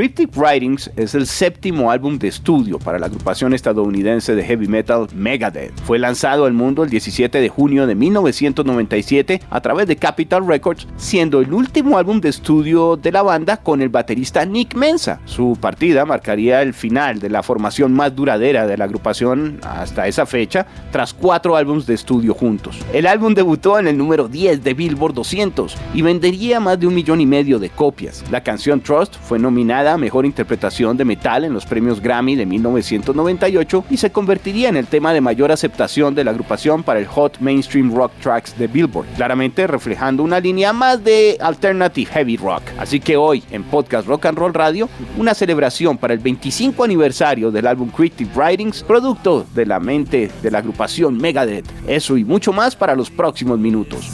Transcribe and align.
Cryptic 0.00 0.34
Writings 0.34 0.90
es 0.96 1.14
el 1.14 1.26
séptimo 1.26 1.90
álbum 1.90 2.18
de 2.18 2.28
estudio 2.28 2.78
para 2.78 2.98
la 2.98 3.04
agrupación 3.04 3.52
estadounidense 3.52 4.34
de 4.34 4.42
heavy 4.42 4.66
metal 4.66 5.06
Megadeth. 5.14 5.78
Fue 5.82 5.98
lanzado 5.98 6.46
al 6.46 6.54
mundo 6.54 6.84
el 6.84 6.88
17 6.88 7.38
de 7.38 7.48
junio 7.50 7.86
de 7.86 7.94
1997 7.94 9.42
a 9.50 9.60
través 9.60 9.86
de 9.86 9.96
Capitol 9.96 10.46
Records, 10.46 10.88
siendo 10.96 11.42
el 11.42 11.52
último 11.52 11.98
álbum 11.98 12.18
de 12.18 12.30
estudio 12.30 12.96
de 12.96 13.12
la 13.12 13.20
banda 13.20 13.58
con 13.58 13.82
el 13.82 13.90
baterista 13.90 14.42
Nick 14.46 14.74
Mensa. 14.74 15.20
Su 15.26 15.58
partida 15.60 16.06
marcaría 16.06 16.62
el 16.62 16.72
final 16.72 17.20
de 17.20 17.28
la 17.28 17.42
formación 17.42 17.92
más 17.92 18.16
duradera 18.16 18.66
de 18.66 18.78
la 18.78 18.84
agrupación 18.84 19.60
hasta 19.62 20.06
esa 20.06 20.24
fecha, 20.24 20.66
tras 20.92 21.12
cuatro 21.12 21.56
álbumes 21.56 21.84
de 21.84 21.92
estudio 21.92 22.32
juntos. 22.32 22.78
El 22.94 23.06
álbum 23.06 23.34
debutó 23.34 23.78
en 23.78 23.86
el 23.86 23.98
número 23.98 24.28
10 24.28 24.64
de 24.64 24.72
Billboard 24.72 25.12
200 25.12 25.76
y 25.92 26.00
vendería 26.00 26.58
más 26.58 26.80
de 26.80 26.86
un 26.86 26.94
millón 26.94 27.20
y 27.20 27.26
medio 27.26 27.58
de 27.58 27.68
copias. 27.68 28.24
La 28.30 28.42
canción 28.42 28.80
Trust 28.80 29.16
fue 29.28 29.38
nominada 29.38 29.89
Mejor 29.96 30.26
Interpretación 30.26 30.96
de 30.96 31.04
Metal 31.04 31.44
en 31.44 31.52
los 31.52 31.66
premios 31.66 32.00
Grammy 32.00 32.36
de 32.36 32.46
1998 32.46 33.84
y 33.90 33.96
se 33.96 34.10
convertiría 34.10 34.68
en 34.68 34.76
el 34.76 34.86
tema 34.86 35.12
de 35.12 35.20
mayor 35.20 35.52
aceptación 35.52 36.14
de 36.14 36.24
la 36.24 36.30
agrupación 36.30 36.82
para 36.82 37.00
el 37.00 37.06
Hot 37.06 37.38
Mainstream 37.40 37.94
Rock 37.94 38.12
Tracks 38.22 38.58
de 38.58 38.66
Billboard, 38.66 39.06
claramente 39.16 39.66
reflejando 39.66 40.22
una 40.22 40.40
línea 40.40 40.72
más 40.72 41.02
de 41.02 41.36
Alternative 41.40 42.10
Heavy 42.10 42.36
Rock. 42.36 42.62
Así 42.78 43.00
que 43.00 43.16
hoy 43.16 43.42
en 43.50 43.64
Podcast 43.64 44.06
Rock 44.06 44.26
and 44.26 44.38
Roll 44.38 44.54
Radio, 44.54 44.88
una 45.16 45.34
celebración 45.34 45.98
para 45.98 46.14
el 46.14 46.20
25 46.20 46.84
aniversario 46.84 47.50
del 47.50 47.66
álbum 47.66 47.90
Creative 47.90 48.30
Writings, 48.34 48.82
producto 48.82 49.46
de 49.54 49.66
la 49.66 49.80
mente 49.80 50.30
de 50.42 50.50
la 50.50 50.58
agrupación 50.58 51.16
Megadeth. 51.16 51.66
Eso 51.86 52.16
y 52.16 52.24
mucho 52.24 52.52
más 52.52 52.76
para 52.76 52.94
los 52.94 53.10
próximos 53.10 53.58
minutos. 53.58 54.10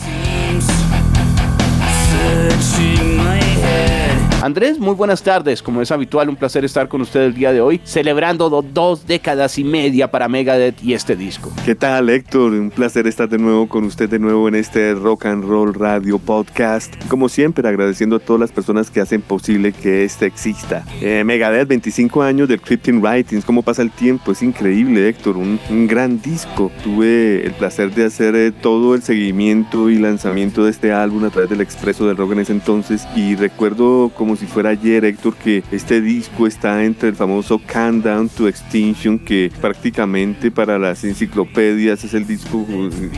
Andrés, 4.47 4.78
muy 4.78 4.94
buenas 4.94 5.25
tardes. 5.25 5.61
Como 5.61 5.83
es 5.83 5.91
habitual, 5.91 6.28
un 6.28 6.36
placer 6.36 6.64
estar 6.64 6.86
con 6.86 7.00
usted 7.00 7.22
el 7.22 7.34
día 7.34 7.52
de 7.52 7.61
hoy, 7.61 7.80
celebrando 7.83 8.48
dos 8.48 9.05
décadas 9.05 9.58
y 9.58 9.64
media 9.64 10.08
para 10.08 10.28
Megadeth 10.28 10.84
y 10.84 10.94
este 10.94 11.16
disco. 11.16 11.53
¿Qué 11.64 11.75
tal, 11.75 12.08
Héctor? 12.08 12.53
Un 12.53 12.70
placer 12.70 13.08
estar 13.08 13.28
de 13.28 13.38
nuevo 13.38 13.69
con 13.69 13.83
usted 13.83 14.08
de 14.08 14.20
nuevo 14.20 14.47
en 14.47 14.55
este 14.55 14.94
Rock 14.94 15.27
and 15.27 15.42
Roll 15.42 15.75
Radio 15.75 16.20
Podcast. 16.20 16.94
Como 17.08 17.28
siempre, 17.28 17.69
agradeciendo 17.69 18.14
a 18.14 18.19
todas 18.20 18.38
las 18.38 18.53
personas 18.53 18.88
que 18.88 19.00
hacen 19.00 19.20
posible 19.20 19.72
que 19.72 20.05
este 20.05 20.27
exista. 20.27 20.84
Eh, 21.00 21.25
Megadeth, 21.25 21.66
25 21.66 22.22
años 22.22 22.48
de 22.48 22.56
Crypting 22.60 23.03
Writings. 23.03 23.44
¿Cómo 23.44 23.62
pasa 23.62 23.83
el 23.83 23.91
tiempo? 23.91 24.31
Es 24.31 24.44
increíble, 24.44 25.08
Héctor. 25.08 25.38
Un, 25.38 25.58
gran 25.88 26.22
disco. 26.22 26.70
Tuve 26.84 27.44
el 27.44 27.53
placer 27.55 27.92
de 27.92 28.05
hacer 28.05 28.36
eh, 28.36 28.53
todo 28.53 28.94
el 28.94 29.03
seguimiento 29.03 29.91
y 29.91 29.98
lanzamiento 29.98 30.62
de 30.62 30.70
este 30.70 30.92
álbum 30.92 31.25
a 31.25 31.31
través 31.31 31.50
del 31.50 31.62
Expreso 31.62 32.06
del 32.06 32.16
Rock 32.16 32.31
en 32.31 32.38
ese 32.38 32.53
entonces 32.53 33.08
y 33.16 33.34
recuerdo 33.34 34.12
como 34.14 34.35
si 34.36 34.46
fuera 34.46 34.70
ayer, 34.70 35.04
Héctor, 35.04 35.34
que 35.36 35.62
este 35.70 36.00
disco 36.00 36.46
está 36.46 36.84
entre 36.84 37.08
el 37.08 37.14
famoso 37.14 37.60
Countdown 37.60 38.28
to 38.28 38.48
Extinction, 38.48 39.19
que 39.19 39.50
prácticamente 39.60 40.50
para 40.50 40.78
las 40.78 41.04
enciclopedias 41.04 42.04
es 42.04 42.14
el 42.14 42.26
disco 42.26 42.66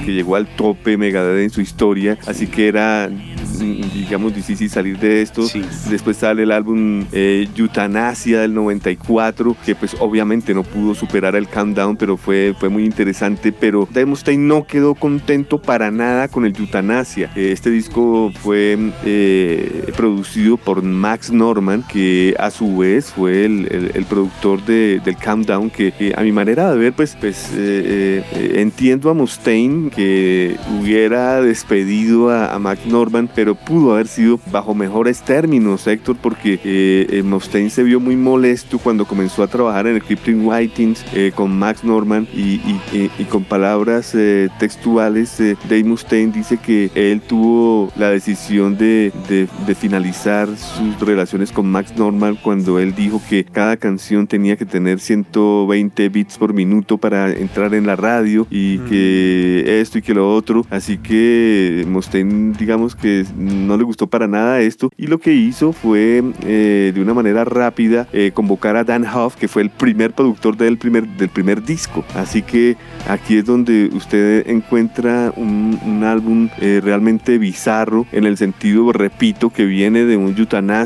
que 0.05 0.13
llegó 0.13 0.37
al 0.37 0.47
tope 0.57 0.97
Megadeth 0.97 1.45
en 1.45 1.51
su 1.51 1.61
historia, 1.61 2.19
así 2.27 2.47
que 2.47 2.69
era 2.69 3.11
digamos 3.59 4.35
difícil 4.35 4.71
salir 4.71 4.99
de 4.99 5.23
esto. 5.23 5.43
Después 5.91 6.17
sale 6.17 6.43
el 6.43 6.53
álbum 6.53 7.05
eh, 7.13 7.49
Eutanasia 7.57 8.41
del 8.41 8.55
94, 8.55 9.57
que 9.65 9.75
pues 9.75 9.97
obviamente 10.01 10.55
no 10.55 10.63
pudo 10.63 10.95
superar 10.95 11.37
el 11.37 11.49
Countdown, 11.49 11.97
pero 11.97 12.17
fue, 12.17 12.55
fue 12.59 12.69
muy 12.69 12.85
interesante. 12.85 13.53
Pero 13.53 13.89
Dave 13.91 14.07
Mustaine 14.07 14.47
no 14.47 14.67
quedó 14.67 14.95
contento 14.95 15.61
para 15.61 15.91
nada 15.91 16.29
con 16.29 16.45
el 16.45 16.57
Eutanasia. 16.57 17.31
Eh, 17.35 17.53
este 17.53 17.71
disco 17.71 18.33
fue 18.41 18.79
eh, 19.05 19.93
producido 19.97 20.57
por 20.57 20.83
Max 20.99 21.31
Norman, 21.31 21.85
que 21.89 22.35
a 22.39 22.51
su 22.51 22.79
vez 22.79 23.13
fue 23.13 23.45
el, 23.45 23.91
el, 23.95 24.05
productor 24.05 24.65
de, 24.65 25.01
del 25.05 25.17
Countdown, 25.17 25.71
que 25.71 26.15
a 26.17 26.23
mi 26.23 26.33
manera 26.33 26.73
de 26.73 26.79
ver, 26.79 26.93
pues, 26.93 27.17
pues 27.19 27.51
entiendo 27.55 29.11
a 29.11 29.15
Mustaine 29.15 29.91
que 29.91 30.57
hubiera 30.81 31.41
despedido 31.41 32.31
a, 32.31 32.59
Max 32.59 32.87
Norman, 32.87 33.31
pero 33.35 33.55
pudo 33.55 33.95
haber 33.95 34.09
sido 34.09 34.41
bajo 34.51 34.75
mejores 34.75 35.23
términos, 35.23 35.87
Héctor, 35.87 36.17
porque 36.21 36.59
eh, 36.65 37.23
Mustaine 37.23 37.71
se 37.71 37.83
vio 37.83 38.01
muy 38.01 38.17
molesto 38.17 38.79
cuando 38.79 39.05
comenzó 39.05 39.43
a 39.43 39.47
trabajar 39.47 39.87
en 39.87 39.97
el 39.97 40.03
Crypting 40.03 40.47
Writings 40.47 41.05
eh, 41.15 41.33
con 41.35 41.57
Max 41.59 41.85
Norman 41.85 42.27
y, 42.35 42.59
con 43.31 43.45
palabras 43.45 44.15
eh, 44.15 44.49
textuales, 44.59 45.39
eh, 45.41 45.57
Dave 45.65 45.85
Mustaine 45.85 46.33
dice 46.33 46.57
que 46.57 46.91
él 46.95 47.21
tuvo 47.21 47.93
la 47.97 48.11
decisión 48.11 48.77
de, 48.77 49.13
de, 49.29 49.75
finalizar 49.75 50.49
sus 50.99 51.09
relaciones 51.09 51.53
con 51.53 51.71
Max 51.71 51.95
Norman 51.97 52.37
cuando 52.37 52.79
él 52.79 52.95
dijo 52.95 53.21
que 53.29 53.45
cada 53.45 53.77
canción 53.77 54.27
tenía 54.27 54.57
que 54.57 54.65
tener 54.65 55.01
120 55.01 56.09
bits 56.09 56.39
por 56.39 56.53
minuto 56.53 56.99
para 56.99 57.31
entrar 57.31 57.75
en 57.75 57.87
la 57.87 57.97
radio 57.97 58.47
y 58.51 58.79
que 58.81 59.81
esto 59.81 59.99
y 59.99 60.03
que 60.03 60.15
lo 60.15 60.35
otro. 60.35 60.65
Así 60.71 60.99
que 60.99 61.85
Mustaine, 61.89 62.55
digamos 62.59 62.95
que 62.95 63.25
no 63.37 63.77
le 63.77 63.85
gustó 63.85 64.07
para 64.07 64.27
nada 64.27 64.61
esto 64.61 64.91
y 64.97 65.07
lo 65.07 65.19
que 65.19 65.33
hizo 65.33 65.73
fue 65.73 66.23
eh, 66.43 66.93
de 66.95 67.01
una 67.01 67.15
manera 67.15 67.45
rápida 67.45 68.07
eh, 68.13 68.33
convocar 68.33 68.77
a 68.77 68.85
Dan 68.85 69.05
Huff, 69.05 69.37
que 69.37 69.49
fue 69.49 69.63
el 69.63 69.71
primer 69.71 70.13
productor 70.13 70.57
del 70.57 70.79
primer, 70.79 71.07
del 71.07 71.29
primer 71.29 71.63
disco. 71.65 72.05
Así 72.15 72.43
que 72.43 72.77
aquí 73.09 73.37
es 73.37 73.45
donde 73.45 73.91
usted 73.93 74.49
encuentra 74.49 75.33
un, 75.37 75.59
álbum 76.05 76.49
eh, 76.61 76.81
realmente 76.83 77.39
bizarro 77.39 78.07
en 78.13 78.25
el 78.25 78.37
sentido, 78.37 78.93
repito, 78.93 79.51
que 79.51 79.65
viene 79.65 80.05
de 80.05 80.17
un 80.17 80.35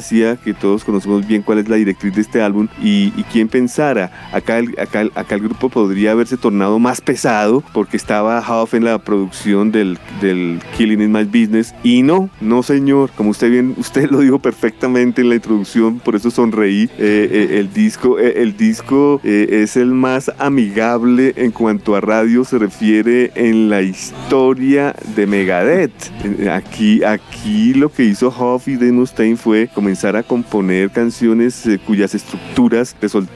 que 0.01 0.55
todos 0.55 0.85
conocemos 0.85 1.27
bien 1.27 1.43
cuál 1.43 1.59
es 1.59 1.69
la 1.69 1.77
directriz 1.77 2.15
de 2.15 2.21
este 2.23 2.41
álbum 2.41 2.69
y, 2.83 3.13
y 3.17 3.25
quién 3.31 3.49
pensara, 3.49 4.11
acá 4.33 4.59
el, 4.59 4.79
acá, 4.79 5.07
acá 5.15 5.35
el 5.35 5.43
grupo 5.43 5.69
podría 5.69 6.13
haberse 6.13 6.37
tornado 6.37 6.79
más 6.79 7.01
pesado 7.01 7.63
porque 7.73 7.97
estaba 7.97 8.41
Huff 8.41 8.75
en 8.75 8.85
la 8.85 8.99
producción 8.99 9.73
del, 9.73 9.99
del 10.21 10.61
Killing 10.77 11.03
in 11.03 11.13
My 11.13 11.25
Business 11.25 11.75
y 11.83 12.03
no, 12.03 12.31
no 12.41 12.63
señor, 12.63 13.11
como 13.17 13.31
usted 13.31 13.51
bien, 13.51 13.75
usted 13.79 14.11
lo 14.11 14.21
dijo 14.21 14.39
perfectamente 14.39 15.23
en 15.23 15.29
la 15.29 15.35
introducción, 15.37 15.99
por 15.99 16.17
eso 16.17 16.31
sonreí. 16.31 16.85
Eh, 16.99 17.29
eh, 17.31 17.59
el 17.59 17.73
disco, 17.73 18.19
eh, 18.19 18.35
el 18.37 18.57
disco 18.57 19.21
es 19.25 19.77
el 19.77 19.93
más 19.93 20.31
amigable 20.39 21.33
en 21.37 21.51
cuanto 21.51 21.97
a 21.97 22.01
radio 22.01 22.45
se 22.45 22.59
refiere 22.59 23.33
en 23.35 23.69
la 23.69 23.83
historia 23.83 24.95
de 25.17 25.27
Megadeth. 25.27 25.93
Aquí, 26.51 27.03
aquí 27.05 27.75
lo 27.75 27.91
que 27.91 28.05
hizo 28.05 28.29
Huff 28.29 28.69
y 28.69 28.77
Dave 28.77 29.37
fue 29.37 29.69
comenzar 29.83 30.17
a 30.17 30.23
componer 30.23 30.91
canciones 30.91 31.69
cuyas 31.85 32.15
estructuras 32.15 32.95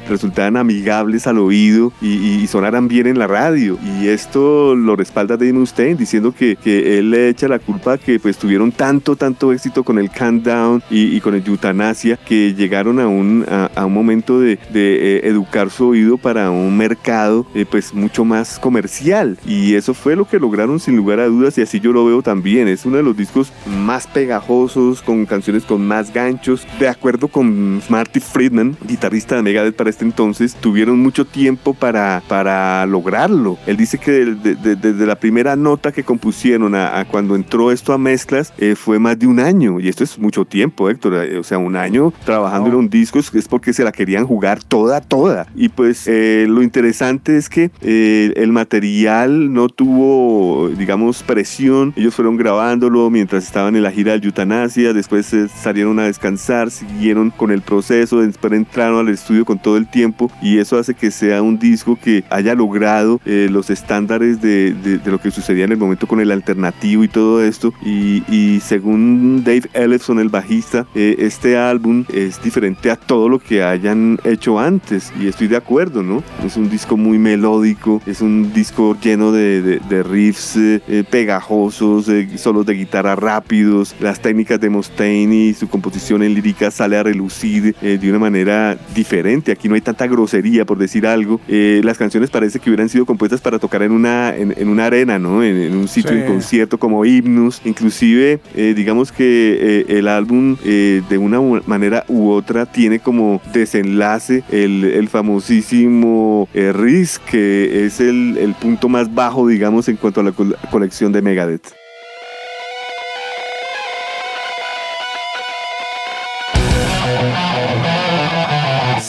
resultaban 0.08 0.56
amigables 0.56 1.26
al 1.26 1.38
oído 1.38 1.92
y, 2.00 2.46
sonaran 2.46 2.86
bien 2.86 3.08
en 3.08 3.18
la 3.18 3.26
radio. 3.26 3.76
Y 3.82 4.06
esto 4.06 4.76
lo 4.76 4.94
respalda 4.94 5.36
Dave 5.36 5.52
Mustaine 5.52 5.96
diciendo 5.96 6.32
que, 6.32 6.54
que 6.54 6.98
él 6.98 7.10
le 7.10 7.28
echa 7.28 7.48
la 7.48 7.58
culpa 7.58 7.98
que 7.98 8.20
pues 8.20 8.38
tuvieron 8.38 8.70
tan 8.70 8.86
tanto, 8.86 9.16
tanto 9.16 9.52
éxito 9.52 9.82
con 9.82 9.98
el 9.98 10.08
Countdown 10.10 10.80
y, 10.88 11.16
y 11.16 11.20
con 11.20 11.34
el 11.34 11.44
Eutanasia 11.44 12.16
que 12.16 12.54
llegaron 12.54 13.00
a 13.00 13.08
un, 13.08 13.44
a, 13.48 13.84
un 13.84 13.92
momento 13.92 14.38
de, 14.38 14.60
de 14.72 15.16
eh, 15.16 15.28
educar 15.28 15.70
su 15.70 15.88
oído 15.88 16.16
para 16.16 16.52
un 16.52 16.76
mercado 16.76 17.44
eh, 17.52 17.66
pues 17.68 17.92
mucho 17.92 18.24
más 18.24 18.60
comercial. 18.60 19.36
Y 19.44 19.74
eso 19.74 19.92
fue 19.92 20.14
lo 20.14 20.24
que 20.28 20.38
lograron 20.38 20.78
sin 20.78 20.96
lugar 20.96 21.18
a 21.18 21.26
dudas 21.26 21.58
y 21.58 21.62
así 21.62 21.80
yo 21.80 21.92
lo 21.92 22.04
veo 22.04 22.22
también. 22.22 22.68
Es 22.68 22.86
uno 22.86 22.98
de 22.98 23.02
los 23.02 23.16
discos 23.16 23.52
más 23.66 24.06
pegajosos, 24.06 25.02
con 25.02 25.26
canciones 25.26 25.64
con 25.64 25.84
más 25.84 26.14
ganchos. 26.36 26.66
De 26.78 26.88
acuerdo 26.88 27.28
con 27.28 27.80
Marty 27.88 28.20
Friedman, 28.20 28.76
guitarrista 28.86 29.36
de 29.36 29.42
Megadeth 29.42 29.74
para 29.74 29.90
este 29.90 30.04
entonces, 30.04 30.54
tuvieron 30.54 31.00
mucho 31.00 31.24
tiempo 31.24 31.74
para, 31.74 32.22
para 32.28 32.84
lograrlo. 32.86 33.58
Él 33.66 33.76
dice 33.76 33.98
que 33.98 34.24
desde 34.24 35.06
la 35.06 35.16
primera 35.16 35.56
nota 35.56 35.92
que 35.92 36.02
compusieron 36.02 36.74
a, 36.74 37.04
cuando 37.10 37.34
entró 37.34 37.72
esto 37.72 37.92
a 37.92 37.98
mezclas, 37.98 38.52
eh, 38.58 38.74
fue 38.76 38.98
más 38.98 39.18
de 39.18 39.26
un 39.26 39.40
año, 39.40 39.80
y 39.80 39.88
esto 39.88 40.04
es 40.04 40.18
mucho 40.18 40.44
tiempo, 40.44 40.90
Héctor, 40.90 41.14
o 41.38 41.44
sea, 41.44 41.58
un 41.58 41.76
año 41.76 42.12
trabajando 42.24 42.68
en 42.68 42.74
un 42.74 42.88
disco 42.88 43.18
es 43.18 43.48
porque 43.48 43.72
se 43.72 43.84
la 43.84 43.92
querían 43.92 44.26
jugar 44.26 44.62
toda, 44.62 45.00
toda. 45.00 45.46
Y 45.54 45.68
pues 45.68 46.06
eh, 46.06 46.46
lo 46.48 46.62
interesante 46.62 47.36
es 47.36 47.48
que 47.48 47.70
eh, 47.80 48.32
el 48.36 48.52
material 48.52 49.52
no 49.52 49.68
tuvo, 49.68 50.68
digamos, 50.70 51.22
presión, 51.22 51.92
ellos 51.96 52.14
fueron 52.14 52.36
grabándolo 52.36 53.10
mientras 53.10 53.44
estaban 53.44 53.76
en 53.76 53.82
la 53.82 53.90
gira 53.90 54.12
del 54.12 54.20
Yutanasia, 54.20 54.92
después 54.92 55.34
salieron 55.54 55.98
a 55.98 56.04
descansar, 56.04 56.25
siguieron 56.70 57.30
con 57.30 57.50
el 57.50 57.62
proceso, 57.62 58.20
después 58.20 58.52
entraron 58.52 59.06
al 59.06 59.12
estudio 59.12 59.44
con 59.44 59.58
todo 59.58 59.76
el 59.76 59.86
tiempo, 59.88 60.30
y 60.42 60.58
eso 60.58 60.78
hace 60.78 60.94
que 60.94 61.10
sea 61.10 61.42
un 61.42 61.58
disco 61.58 61.98
que 62.02 62.24
haya 62.30 62.54
logrado 62.54 63.20
eh, 63.24 63.48
los 63.50 63.70
estándares 63.70 64.40
de, 64.40 64.72
de, 64.72 65.10
lo 65.10 65.20
que 65.20 65.30
sucedía 65.30 65.64
en 65.64 65.72
el 65.72 65.78
momento 65.78 66.06
con 66.06 66.20
el 66.20 66.30
alternativo 66.30 67.04
y 67.04 67.08
todo 67.08 67.42
esto. 67.42 67.72
Y, 67.84 68.22
y 68.32 68.60
según 68.60 69.42
Dave 69.44 69.68
Ellefson, 69.72 70.18
el 70.18 70.28
bajista, 70.28 70.86
eh, 70.94 71.16
este 71.18 71.56
álbum 71.56 72.04
es 72.12 72.42
diferente 72.42 72.90
a 72.90 72.96
todo 72.96 73.28
lo 73.28 73.38
que 73.38 73.62
hayan 73.62 74.18
hecho 74.24 74.58
antes. 74.58 75.12
Y 75.20 75.28
estoy 75.28 75.48
de 75.48 75.56
acuerdo, 75.56 76.02
¿no? 76.02 76.22
Es 76.44 76.56
un 76.56 76.68
disco 76.68 76.96
muy 76.96 77.18
melódico, 77.18 78.00
es 78.06 78.20
un 78.20 78.52
disco 78.52 78.96
lleno 79.00 79.32
de, 79.32 79.80
de, 79.80 80.02
riffs 80.02 80.56
eh, 80.56 81.04
pegajosos, 81.08 82.10
solos 82.36 82.66
de 82.66 82.74
guitarra 82.74 83.16
rápidos, 83.16 83.94
las 84.00 84.20
técnicas 84.20 84.60
de 84.60 84.70
Mustaine 84.70 85.34
y 85.34 85.54
su 85.54 85.68
composición 85.68 86.15
en 86.22 86.34
lírica 86.34 86.70
sale 86.70 86.96
a 86.96 87.02
relucir 87.02 87.74
de 87.76 88.10
una 88.10 88.18
manera 88.18 88.76
diferente. 88.94 89.52
Aquí 89.52 89.68
no 89.68 89.74
hay 89.74 89.80
tanta 89.80 90.06
grosería, 90.06 90.64
por 90.64 90.78
decir 90.78 91.06
algo. 91.06 91.40
las 91.48 91.98
canciones 91.98 92.30
parece 92.30 92.58
que 92.58 92.70
hubieran 92.70 92.88
sido 92.88 93.06
compuestas 93.06 93.40
para 93.40 93.58
tocar 93.58 93.82
en 93.82 93.92
una, 93.92 94.34
en, 94.36 94.68
una 94.68 94.86
arena, 94.86 95.18
¿no? 95.18 95.42
En, 95.42 95.74
un 95.74 95.88
sitio, 95.88 96.12
de 96.12 96.26
concierto 96.26 96.78
como 96.78 97.04
himnos. 97.04 97.60
Inclusive, 97.64 98.40
eh, 98.54 98.74
digamos 98.76 99.12
que 99.12 99.84
eh, 99.88 99.98
el 99.98 100.08
álbum 100.08 100.56
eh, 100.64 101.02
de 101.08 101.18
una 101.18 101.40
manera 101.66 102.04
u 102.08 102.30
otra 102.30 102.66
tiene 102.66 102.98
como 102.98 103.40
desenlace 103.52 104.42
el, 104.50 104.84
el 104.84 105.08
famosísimo 105.08 106.48
Riz, 106.54 107.18
que 107.18 107.86
es 107.86 108.00
el, 108.00 108.36
el, 108.38 108.54
punto 108.54 108.88
más 108.88 109.14
bajo, 109.14 109.46
digamos, 109.46 109.88
en 109.88 109.96
cuanto 109.96 110.20
a 110.20 110.24
la 110.24 110.32
colección 110.70 111.12
de 111.12 111.22
Megadeth. 111.22 111.85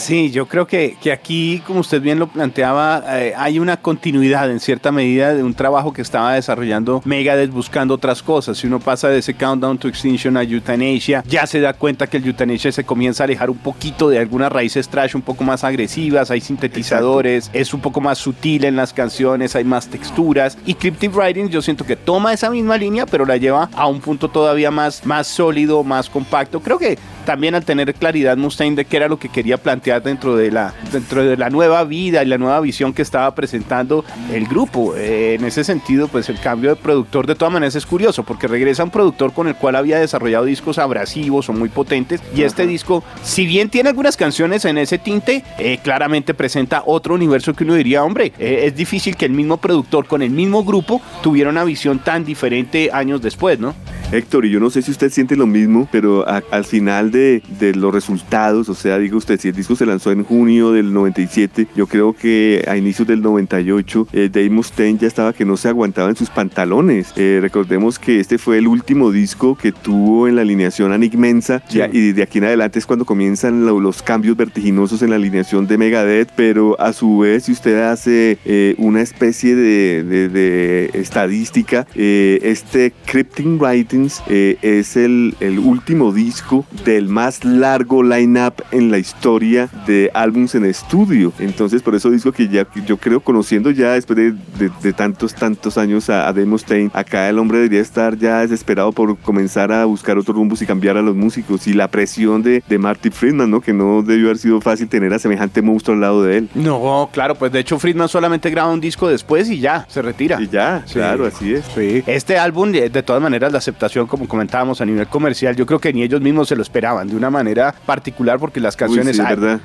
Sí, 0.08 0.30
yo 0.30 0.46
creo 0.46 0.66
que, 0.66 0.96
que 1.02 1.12
aquí, 1.12 1.62
como 1.66 1.80
usted 1.80 2.00
bien 2.00 2.18
lo 2.18 2.28
planteaba, 2.28 3.04
eh, 3.20 3.34
hay 3.36 3.58
una 3.58 3.76
continuidad 3.76 4.50
en 4.50 4.58
cierta 4.58 4.90
medida 4.90 5.34
de 5.34 5.42
un 5.42 5.52
trabajo 5.52 5.92
que 5.92 6.00
estaba 6.00 6.32
desarrollando 6.32 7.02
Megadeth 7.04 7.50
buscando 7.50 7.92
otras 7.92 8.22
cosas. 8.22 8.56
Si 8.56 8.66
uno 8.66 8.80
pasa 8.80 9.10
de 9.10 9.18
ese 9.18 9.34
Countdown 9.34 9.76
to 9.76 9.86
Extinction 9.86 10.38
a 10.38 10.44
Euthanasia, 10.44 11.22
ya 11.28 11.46
se 11.46 11.60
da 11.60 11.74
cuenta 11.74 12.06
que 12.06 12.16
el 12.16 12.24
Euthanasia 12.24 12.72
se 12.72 12.84
comienza 12.84 13.22
a 13.22 13.26
alejar 13.26 13.50
un 13.50 13.58
poquito 13.58 14.08
de 14.08 14.18
algunas 14.18 14.50
raíces 14.50 14.88
trash 14.88 15.14
un 15.14 15.20
poco 15.20 15.44
más 15.44 15.62
agresivas, 15.62 16.30
hay 16.30 16.40
sintetizadores, 16.40 17.50
es 17.52 17.74
un 17.74 17.82
poco 17.82 18.00
más 18.00 18.16
sutil 18.16 18.64
en 18.64 18.76
las 18.76 18.94
canciones, 18.94 19.56
hay 19.56 19.64
más 19.64 19.88
texturas. 19.88 20.56
Y 20.64 20.72
Cryptic 20.72 21.14
Writing 21.14 21.50
yo 21.50 21.60
siento 21.60 21.84
que 21.84 21.96
toma 21.96 22.32
esa 22.32 22.48
misma 22.48 22.78
línea, 22.78 23.04
pero 23.04 23.26
la 23.26 23.36
lleva 23.36 23.68
a 23.74 23.86
un 23.86 24.00
punto 24.00 24.28
todavía 24.28 24.70
más, 24.70 25.04
más 25.04 25.26
sólido, 25.26 25.84
más 25.84 26.08
compacto. 26.08 26.60
Creo 26.60 26.78
que 26.78 26.96
también 27.28 27.54
al 27.54 27.62
tener 27.62 27.92
claridad 27.92 28.38
Mustaine 28.38 28.74
de 28.74 28.86
qué 28.86 28.96
era 28.96 29.06
lo 29.06 29.18
que 29.18 29.28
quería 29.28 29.58
plantear 29.58 30.02
dentro 30.02 30.34
de 30.34 30.50
la, 30.50 30.72
dentro 30.90 31.22
de 31.22 31.36
la 31.36 31.50
nueva 31.50 31.84
vida 31.84 32.22
y 32.22 32.26
la 32.26 32.38
nueva 32.38 32.58
visión 32.60 32.94
que 32.94 33.02
estaba 33.02 33.34
presentando 33.34 34.02
el 34.32 34.46
grupo. 34.46 34.96
Eh, 34.96 35.34
en 35.34 35.44
ese 35.44 35.62
sentido, 35.62 36.08
pues 36.08 36.30
el 36.30 36.40
cambio 36.40 36.70
de 36.70 36.76
productor 36.76 37.26
de 37.26 37.34
todas 37.34 37.52
maneras 37.52 37.74
es 37.74 37.84
curioso, 37.84 38.22
porque 38.22 38.46
regresa 38.46 38.82
un 38.82 38.88
productor 38.88 39.34
con 39.34 39.46
el 39.46 39.56
cual 39.56 39.76
había 39.76 39.98
desarrollado 39.98 40.46
discos 40.46 40.78
abrasivos 40.78 41.50
o 41.50 41.52
muy 41.52 41.68
potentes, 41.68 42.22
y 42.34 42.44
este 42.44 42.66
disco, 42.66 43.04
si 43.22 43.44
bien 43.44 43.68
tiene 43.68 43.90
algunas 43.90 44.16
canciones 44.16 44.64
en 44.64 44.78
ese 44.78 44.96
tinte, 44.96 45.44
eh, 45.58 45.80
claramente 45.82 46.32
presenta 46.32 46.82
otro 46.86 47.14
universo 47.14 47.52
que 47.52 47.64
uno 47.64 47.74
diría, 47.74 48.04
hombre, 48.04 48.32
eh, 48.38 48.62
es 48.64 48.74
difícil 48.74 49.16
que 49.16 49.26
el 49.26 49.32
mismo 49.32 49.58
productor 49.58 50.06
con 50.06 50.22
el 50.22 50.30
mismo 50.30 50.64
grupo 50.64 51.02
tuviera 51.22 51.50
una 51.50 51.64
visión 51.64 51.98
tan 51.98 52.24
diferente 52.24 52.88
años 52.90 53.20
después, 53.20 53.58
¿no? 53.58 53.74
Héctor, 54.10 54.46
y 54.46 54.50
yo 54.50 54.58
no 54.58 54.70
sé 54.70 54.80
si 54.80 54.90
usted 54.90 55.10
siente 55.10 55.36
lo 55.36 55.46
mismo, 55.46 55.86
pero 55.92 56.26
al 56.26 56.64
final 56.64 57.10
de, 57.10 57.42
de, 57.60 57.74
los 57.74 57.92
resultados, 57.92 58.70
o 58.70 58.74
sea, 58.74 58.98
diga 58.98 59.18
usted, 59.18 59.38
si 59.38 59.48
el 59.48 59.54
disco 59.54 59.76
se 59.76 59.84
lanzó 59.84 60.12
en 60.12 60.24
junio 60.24 60.72
del 60.72 60.94
97, 60.94 61.68
yo 61.76 61.86
creo 61.86 62.14
que 62.14 62.64
a 62.66 62.78
inicios 62.78 63.06
del 63.06 63.20
98, 63.20 64.08
eh, 64.14 64.30
Dave 64.32 64.48
Mustaine 64.48 64.98
ya 64.98 65.06
estaba 65.06 65.34
que 65.34 65.44
no 65.44 65.58
se 65.58 65.68
aguantaba 65.68 66.08
en 66.08 66.16
sus 66.16 66.30
pantalones. 66.30 67.12
Eh, 67.16 67.38
recordemos 67.42 67.98
que 67.98 68.18
este 68.18 68.38
fue 68.38 68.56
el 68.56 68.66
último 68.66 69.12
disco 69.12 69.56
que 69.56 69.72
tuvo 69.72 70.26
en 70.26 70.36
la 70.36 70.42
alineación 70.42 70.92
Anik 70.92 71.14
Mensa, 71.14 71.62
y 71.70 72.12
de 72.12 72.22
aquí 72.22 72.38
en 72.38 72.44
adelante 72.44 72.78
es 72.78 72.86
cuando 72.86 73.04
comienzan 73.04 73.66
los 73.66 74.02
cambios 74.02 74.38
vertiginosos 74.38 75.02
en 75.02 75.10
la 75.10 75.16
alineación 75.16 75.66
de 75.66 75.76
Megadeth, 75.76 76.30
pero 76.34 76.80
a 76.80 76.94
su 76.94 77.18
vez, 77.18 77.44
si 77.44 77.52
usted 77.52 77.82
hace 77.82 78.38
eh, 78.46 78.74
una 78.78 79.02
especie 79.02 79.54
de, 79.54 80.02
de, 80.02 80.28
de 80.30 80.90
estadística, 80.94 81.86
eh, 81.94 82.38
este 82.42 82.94
Crypting 83.04 83.60
Writing 83.60 83.97
eh, 84.28 84.58
es 84.62 84.96
el, 84.96 85.34
el, 85.40 85.58
último 85.58 86.12
disco 86.12 86.64
del 86.84 87.08
más 87.08 87.44
largo 87.44 88.02
line-up 88.02 88.54
en 88.70 88.90
la 88.90 88.98
historia 88.98 89.68
de 89.86 90.10
álbums 90.14 90.54
en 90.54 90.64
estudio. 90.64 91.32
Entonces, 91.38 91.82
por 91.82 91.94
eso 91.94 92.10
disco 92.10 92.32
que 92.32 92.48
ya 92.48 92.66
yo 92.86 92.96
creo, 92.96 93.20
conociendo 93.20 93.70
ya 93.70 93.92
después 93.92 94.16
de, 94.18 94.70
de, 94.82 94.92
tantos, 94.92 95.34
tantos 95.34 95.78
años 95.78 96.10
a, 96.10 96.28
a 96.28 96.34
Stein, 96.58 96.90
acá 96.94 97.28
el 97.28 97.38
hombre 97.38 97.58
debería 97.58 97.80
estar 97.80 98.16
ya 98.16 98.40
desesperado 98.40 98.92
por 98.92 99.16
comenzar 99.18 99.72
a 99.72 99.84
buscar 99.84 100.18
otros 100.18 100.36
rumbos 100.36 100.62
y 100.62 100.66
cambiar 100.66 100.96
a 100.96 101.02
los 101.02 101.16
músicos. 101.16 101.66
Y 101.66 101.72
la 101.72 101.88
presión 101.88 102.42
de, 102.42 102.62
de 102.68 102.78
Marty 102.78 103.10
Friedman, 103.10 103.50
¿no? 103.50 103.60
Que 103.60 103.72
no 103.72 104.02
debió 104.02 104.26
haber 104.26 104.38
sido 104.38 104.60
fácil 104.60 104.88
tener 104.88 105.12
a 105.12 105.18
semejante 105.18 105.62
monstruo 105.62 105.94
al 105.94 106.00
lado 106.00 106.22
de 106.22 106.38
él. 106.38 106.48
No, 106.54 107.08
claro, 107.12 107.34
pues 107.34 107.52
de 107.52 107.60
hecho 107.60 107.78
Friedman 107.78 108.08
solamente 108.08 108.50
graba 108.50 108.72
un 108.72 108.80
disco 108.80 109.08
después 109.08 109.50
y 109.50 109.60
ya, 109.60 109.86
se 109.88 110.02
retira. 110.02 110.40
Y 110.40 110.48
ya, 110.48 110.84
claro, 110.92 111.26
así 111.26 111.54
es. 111.54 111.64
Sí. 111.74 112.02
Este 112.06 112.38
álbum, 112.38 112.72
de, 112.72 112.90
de 112.90 113.02
todas 113.02 113.22
maneras, 113.22 113.52
la 113.52 113.58
aceptación 113.58 113.87
como 114.06 114.28
comentábamos 114.28 114.80
a 114.80 114.84
nivel 114.84 115.06
comercial, 115.08 115.56
yo 115.56 115.66
creo 115.66 115.80
que 115.80 115.92
ni 115.92 116.02
ellos 116.02 116.20
mismos 116.20 116.48
se 116.48 116.56
lo 116.56 116.62
esperaban 116.62 117.08
de 117.08 117.16
una 117.16 117.30
manera 117.30 117.74
particular 117.86 118.38
porque 118.38 118.60
las 118.60 118.76
canciones 118.76 119.20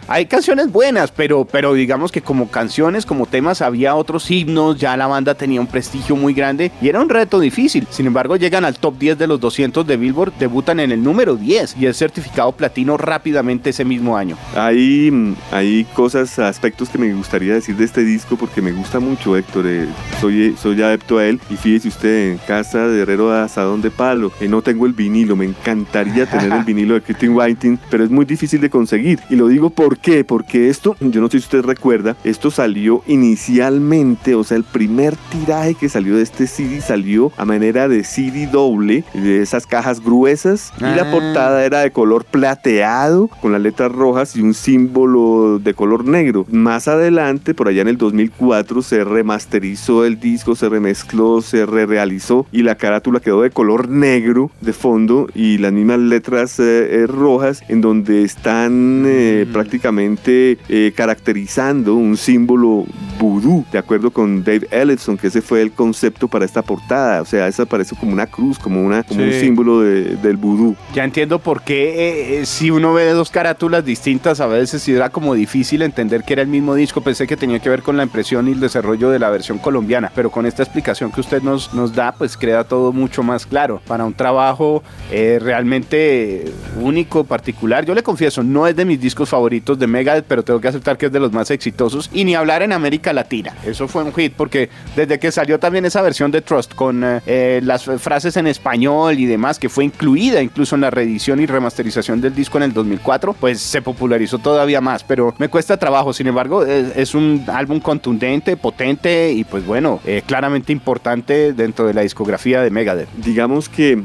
hay, 0.08 0.26
canciones 0.26 0.72
buenas, 0.72 1.12
pero 1.12 1.46
pero 1.46 1.74
digamos 1.74 2.12
que 2.12 2.22
como 2.22 2.50
canciones, 2.50 3.06
como 3.06 3.26
temas 3.26 3.62
había 3.62 3.96
otros 3.96 4.30
himnos, 4.30 4.80
ya 4.80 4.96
la 4.98 5.08
banda 5.08 5.36
tenía 5.36 5.62
un 5.62 5.68
prestigio 5.68 6.16
muy 6.16 6.34
grande 6.34 6.72
y 6.82 6.90
era 6.90 7.00
un 7.00 7.10
reto 7.10 7.40
difícil. 7.40 7.88
Sin 7.90 8.08
embargo, 8.08 8.36
llegan 8.36 8.66
al 8.66 8.78
top 8.78 8.98
10 8.98 9.18
de 9.18 9.28
los 9.28 9.40
200 9.40 9.86
de 9.86 9.98
Billboard, 9.98 10.34
debutan 10.40 10.80
en 10.80 10.92
el 10.92 11.04
número 11.04 11.36
10 11.36 11.78
y 11.78 11.86
es 11.86 11.98
certificado 11.98 12.52
platino 12.52 12.98
rápidamente 12.98 13.70
ese 13.70 13.86
mismo 13.86 14.18
año. 14.18 14.38
Hay 14.56 15.12
hay 15.52 15.86
cosas, 15.94 16.40
aspectos 16.40 16.90
que 16.90 16.98
me 16.98 17.14
gustaría 17.14 17.54
decir 17.54 17.76
de 17.76 17.86
este 17.86 18.04
disco 18.04 18.36
porque 18.36 18.62
me 18.62 18.72
gusta 18.72 19.00
mucho, 19.00 19.38
Héctor. 19.38 19.66
Eh, 19.68 19.88
soy 20.20 20.56
soy 20.62 20.82
adepto 20.82 21.18
a 21.18 21.26
él 21.26 21.40
y 21.50 21.56
fíjese 21.56 21.88
usted 21.88 22.32
en 22.32 22.38
casa 22.40 22.88
de 22.88 23.02
Herrero 23.02 23.32
de 23.32 23.42
Asadón 23.42 23.82
de 23.82 23.92
Palo 24.14 24.32
y 24.40 24.48
no 24.48 24.62
tengo 24.62 24.86
el 24.86 24.94
vinilo, 24.94 25.36
me 25.36 25.46
encantaría 25.46 26.30
tener 26.30 26.52
el 26.52 26.64
vinilo 26.66 26.94
de 26.94 27.02
Christine 27.02 27.34
Whiting, 27.34 27.80
pero 27.90 28.04
es 28.04 28.12
muy 28.12 28.26
difícil 28.26 28.62
de 28.62 28.70
conseguir. 28.70 29.20
Y 29.30 29.36
lo 29.36 29.48
digo 29.48 29.72
por 29.72 29.98
qué, 29.98 30.24
porque 30.24 30.70
esto, 30.70 30.96
yo 31.00 31.20
no 31.20 31.28
sé 31.28 31.40
si 31.40 31.46
usted 31.46 31.64
recuerda, 31.64 32.16
esto 32.24 32.52
salió 32.52 33.02
inicialmente, 33.08 34.36
o 34.36 34.44
sea, 34.44 34.58
el 34.58 34.64
primer 34.64 35.16
tiraje 35.32 35.74
que 35.74 35.90
salió 35.90 36.16
de 36.16 36.22
este 36.22 36.46
CD 36.46 36.80
salió 36.82 37.32
a 37.38 37.46
manera 37.46 37.88
de 37.88 38.04
CD 38.04 38.46
doble, 38.46 39.04
de 39.16 39.42
esas 39.42 39.66
cajas 39.66 40.00
gruesas, 40.00 40.72
y 40.78 40.84
la 40.84 41.10
ah. 41.10 41.12
portada 41.12 41.66
era 41.66 41.80
de 41.80 41.92
color 41.92 42.26
plateado, 42.26 43.30
con 43.42 43.52
las 43.52 43.62
letras 43.62 43.92
rojas 43.92 44.36
y 44.36 44.42
un 44.42 44.54
símbolo 44.54 45.60
de 45.60 45.74
color 45.74 46.06
negro. 46.06 46.46
Más 46.52 46.88
adelante, 46.88 47.56
por 47.56 47.68
allá 47.68 47.82
en 47.82 47.88
el 47.88 47.98
2004, 47.98 48.84
se 48.84 49.04
remasterizó 49.04 50.06
el 50.06 50.20
disco, 50.20 50.56
se 50.56 50.70
remezcló, 50.70 51.42
se 51.42 51.66
re 51.66 51.88
realizó 51.88 52.46
y 52.52 52.62
la 52.62 52.76
carátula 52.76 53.20
quedó 53.20 53.42
de 53.42 53.50
color 53.50 53.90
negro 53.90 54.03
negro 54.04 54.52
de 54.60 54.74
fondo 54.74 55.30
y 55.34 55.60
las 55.60 55.72
mismas 55.72 55.98
letras 55.98 56.60
eh, 56.60 56.64
eh, 57.04 57.08
rojas 57.08 57.64
en 57.70 57.80
donde 57.80 58.24
están 58.24 59.06
eh, 59.08 59.46
mm. 59.48 59.54
prácticamente 59.54 60.58
caracterizando 60.94 61.96
un 61.96 62.18
símbolo 62.18 62.86
vudú, 63.24 63.66
de 63.72 63.78
acuerdo 63.78 64.12
con 64.12 64.44
Dave 64.44 64.68
Ellison, 64.70 65.18
que 65.18 65.28
ese 65.28 65.42
fue 65.42 65.62
el 65.62 65.72
concepto 65.72 66.28
para 66.28 66.44
esta 66.44 66.62
portada. 66.62 67.22
O 67.22 67.26
sea, 67.26 67.48
esa 67.48 67.66
parece 67.66 67.96
como 67.96 68.12
una 68.12 68.28
cruz, 68.28 68.60
como, 68.60 68.84
una, 68.84 69.06
un 69.10 69.32
símbolo 69.34 69.80
del 69.80 70.38
vudú. 70.38 70.76
Ya 70.94 71.06
entiendo 71.06 71.40
por 71.40 71.62
qué 71.62 72.42
si 72.46 72.70
uno 72.70 72.94
ve 72.94 73.12
dos 73.12 73.30
carátulas 73.30 73.86
distintas, 73.86 74.42
a 74.42 74.48
veces 74.48 74.88
era 74.90 75.10
como 75.10 75.34
difícil 75.36 75.82
entender 75.82 76.24
que 76.24 76.34
era 76.34 76.42
el 76.42 76.50
mismo 76.50 76.76
disco. 76.76 77.02
Pensé 77.02 77.26
que 77.26 77.38
tenía 77.38 77.60
que 77.60 77.70
ver 77.70 77.82
con 77.82 77.96
la 77.96 78.04
impresión 78.04 78.48
y 78.48 78.52
el 78.52 78.60
desarrollo 78.60 79.10
de 79.10 79.20
la 79.20 79.30
versión 79.30 79.58
colombiana, 79.58 80.12
pero 80.14 80.30
con 80.30 80.46
esta 80.46 80.64
explicación 80.64 81.12
que 81.12 81.22
usted 81.22 81.42
nos, 81.42 81.74
nos 81.74 81.96
da, 81.96 82.12
pues 82.12 82.36
queda 82.36 82.66
todo 82.66 82.92
mucho 82.92 83.24
más 83.24 83.46
claro 83.46 83.82
para 83.88 84.04
un 84.04 84.14
trabajo 84.14 84.84
eh, 85.12 85.40
realmente 85.42 86.52
único, 86.80 87.24
particular. 87.24 87.86
Yo 87.86 87.96
le 87.96 88.04
confieso, 88.04 88.44
no 88.44 88.68
es 88.68 88.76
de 88.76 88.84
mis 88.84 89.00
discos 89.00 89.30
favoritos 89.30 89.80
de 89.80 89.88
Megadeth, 89.88 90.26
pero 90.28 90.44
tengo 90.44 90.60
que 90.60 90.68
aceptar 90.68 90.98
que 90.98 91.06
es 91.06 91.12
de 91.12 91.20
los 91.20 91.32
más 91.32 91.50
exitosos. 91.52 92.10
Y 92.14 92.26
ni 92.26 92.36
hablar 92.36 92.62
en 92.64 92.74
América 92.74 93.13
Latina. 93.14 93.54
Eso 93.66 93.88
fue 93.88 94.04
un 94.04 94.14
hit 94.14 94.34
porque 94.36 94.70
desde 94.96 95.20
que 95.20 95.32
salió 95.32 95.60
también 95.60 95.86
esa 95.86 96.02
versión 96.02 96.32
de 96.32 96.42
Trust 96.42 96.74
con 96.74 97.04
eh, 97.04 97.22
eh, 97.26 97.62
las 97.64 97.86
frases 97.86 98.38
en 98.38 98.48
español 98.48 99.18
y 99.20 99.26
demás, 99.26 99.60
que 99.60 99.70
fue 99.70 99.86
incluida 99.86 100.42
incluso 100.42 100.76
en 100.76 100.82
la 100.82 100.90
reedición 100.90 101.40
y 101.40 101.46
remasterización 101.46 102.22
del 102.22 102.36
disco 102.36 102.58
en 102.58 102.64
el 102.64 102.74
2004, 102.74 103.34
pues 103.34 103.62
se 103.62 103.82
popularizó 103.82 104.38
todavía 104.40 104.82
más. 104.82 105.04
Pero 105.04 105.34
me 105.38 105.50
cuesta 105.50 105.78
trabajo, 105.78 106.14
sin 106.14 106.28
embargo, 106.28 106.66
es, 106.66 107.14
un 107.14 107.44
álbum 107.48 107.80
contundente, 107.80 108.58
potente 108.58 109.32
y 109.32 109.44
pues 109.44 109.66
bueno, 109.66 110.00
eh, 110.06 110.24
claramente 110.26 110.72
importante 110.72 111.54
dentro 111.54 111.86
de 111.86 111.94
la 111.94 112.02
discografía 112.02 112.62
de 112.62 112.70
Megadeth. 112.70 113.10
Digamos 113.18 113.70
que 113.70 114.02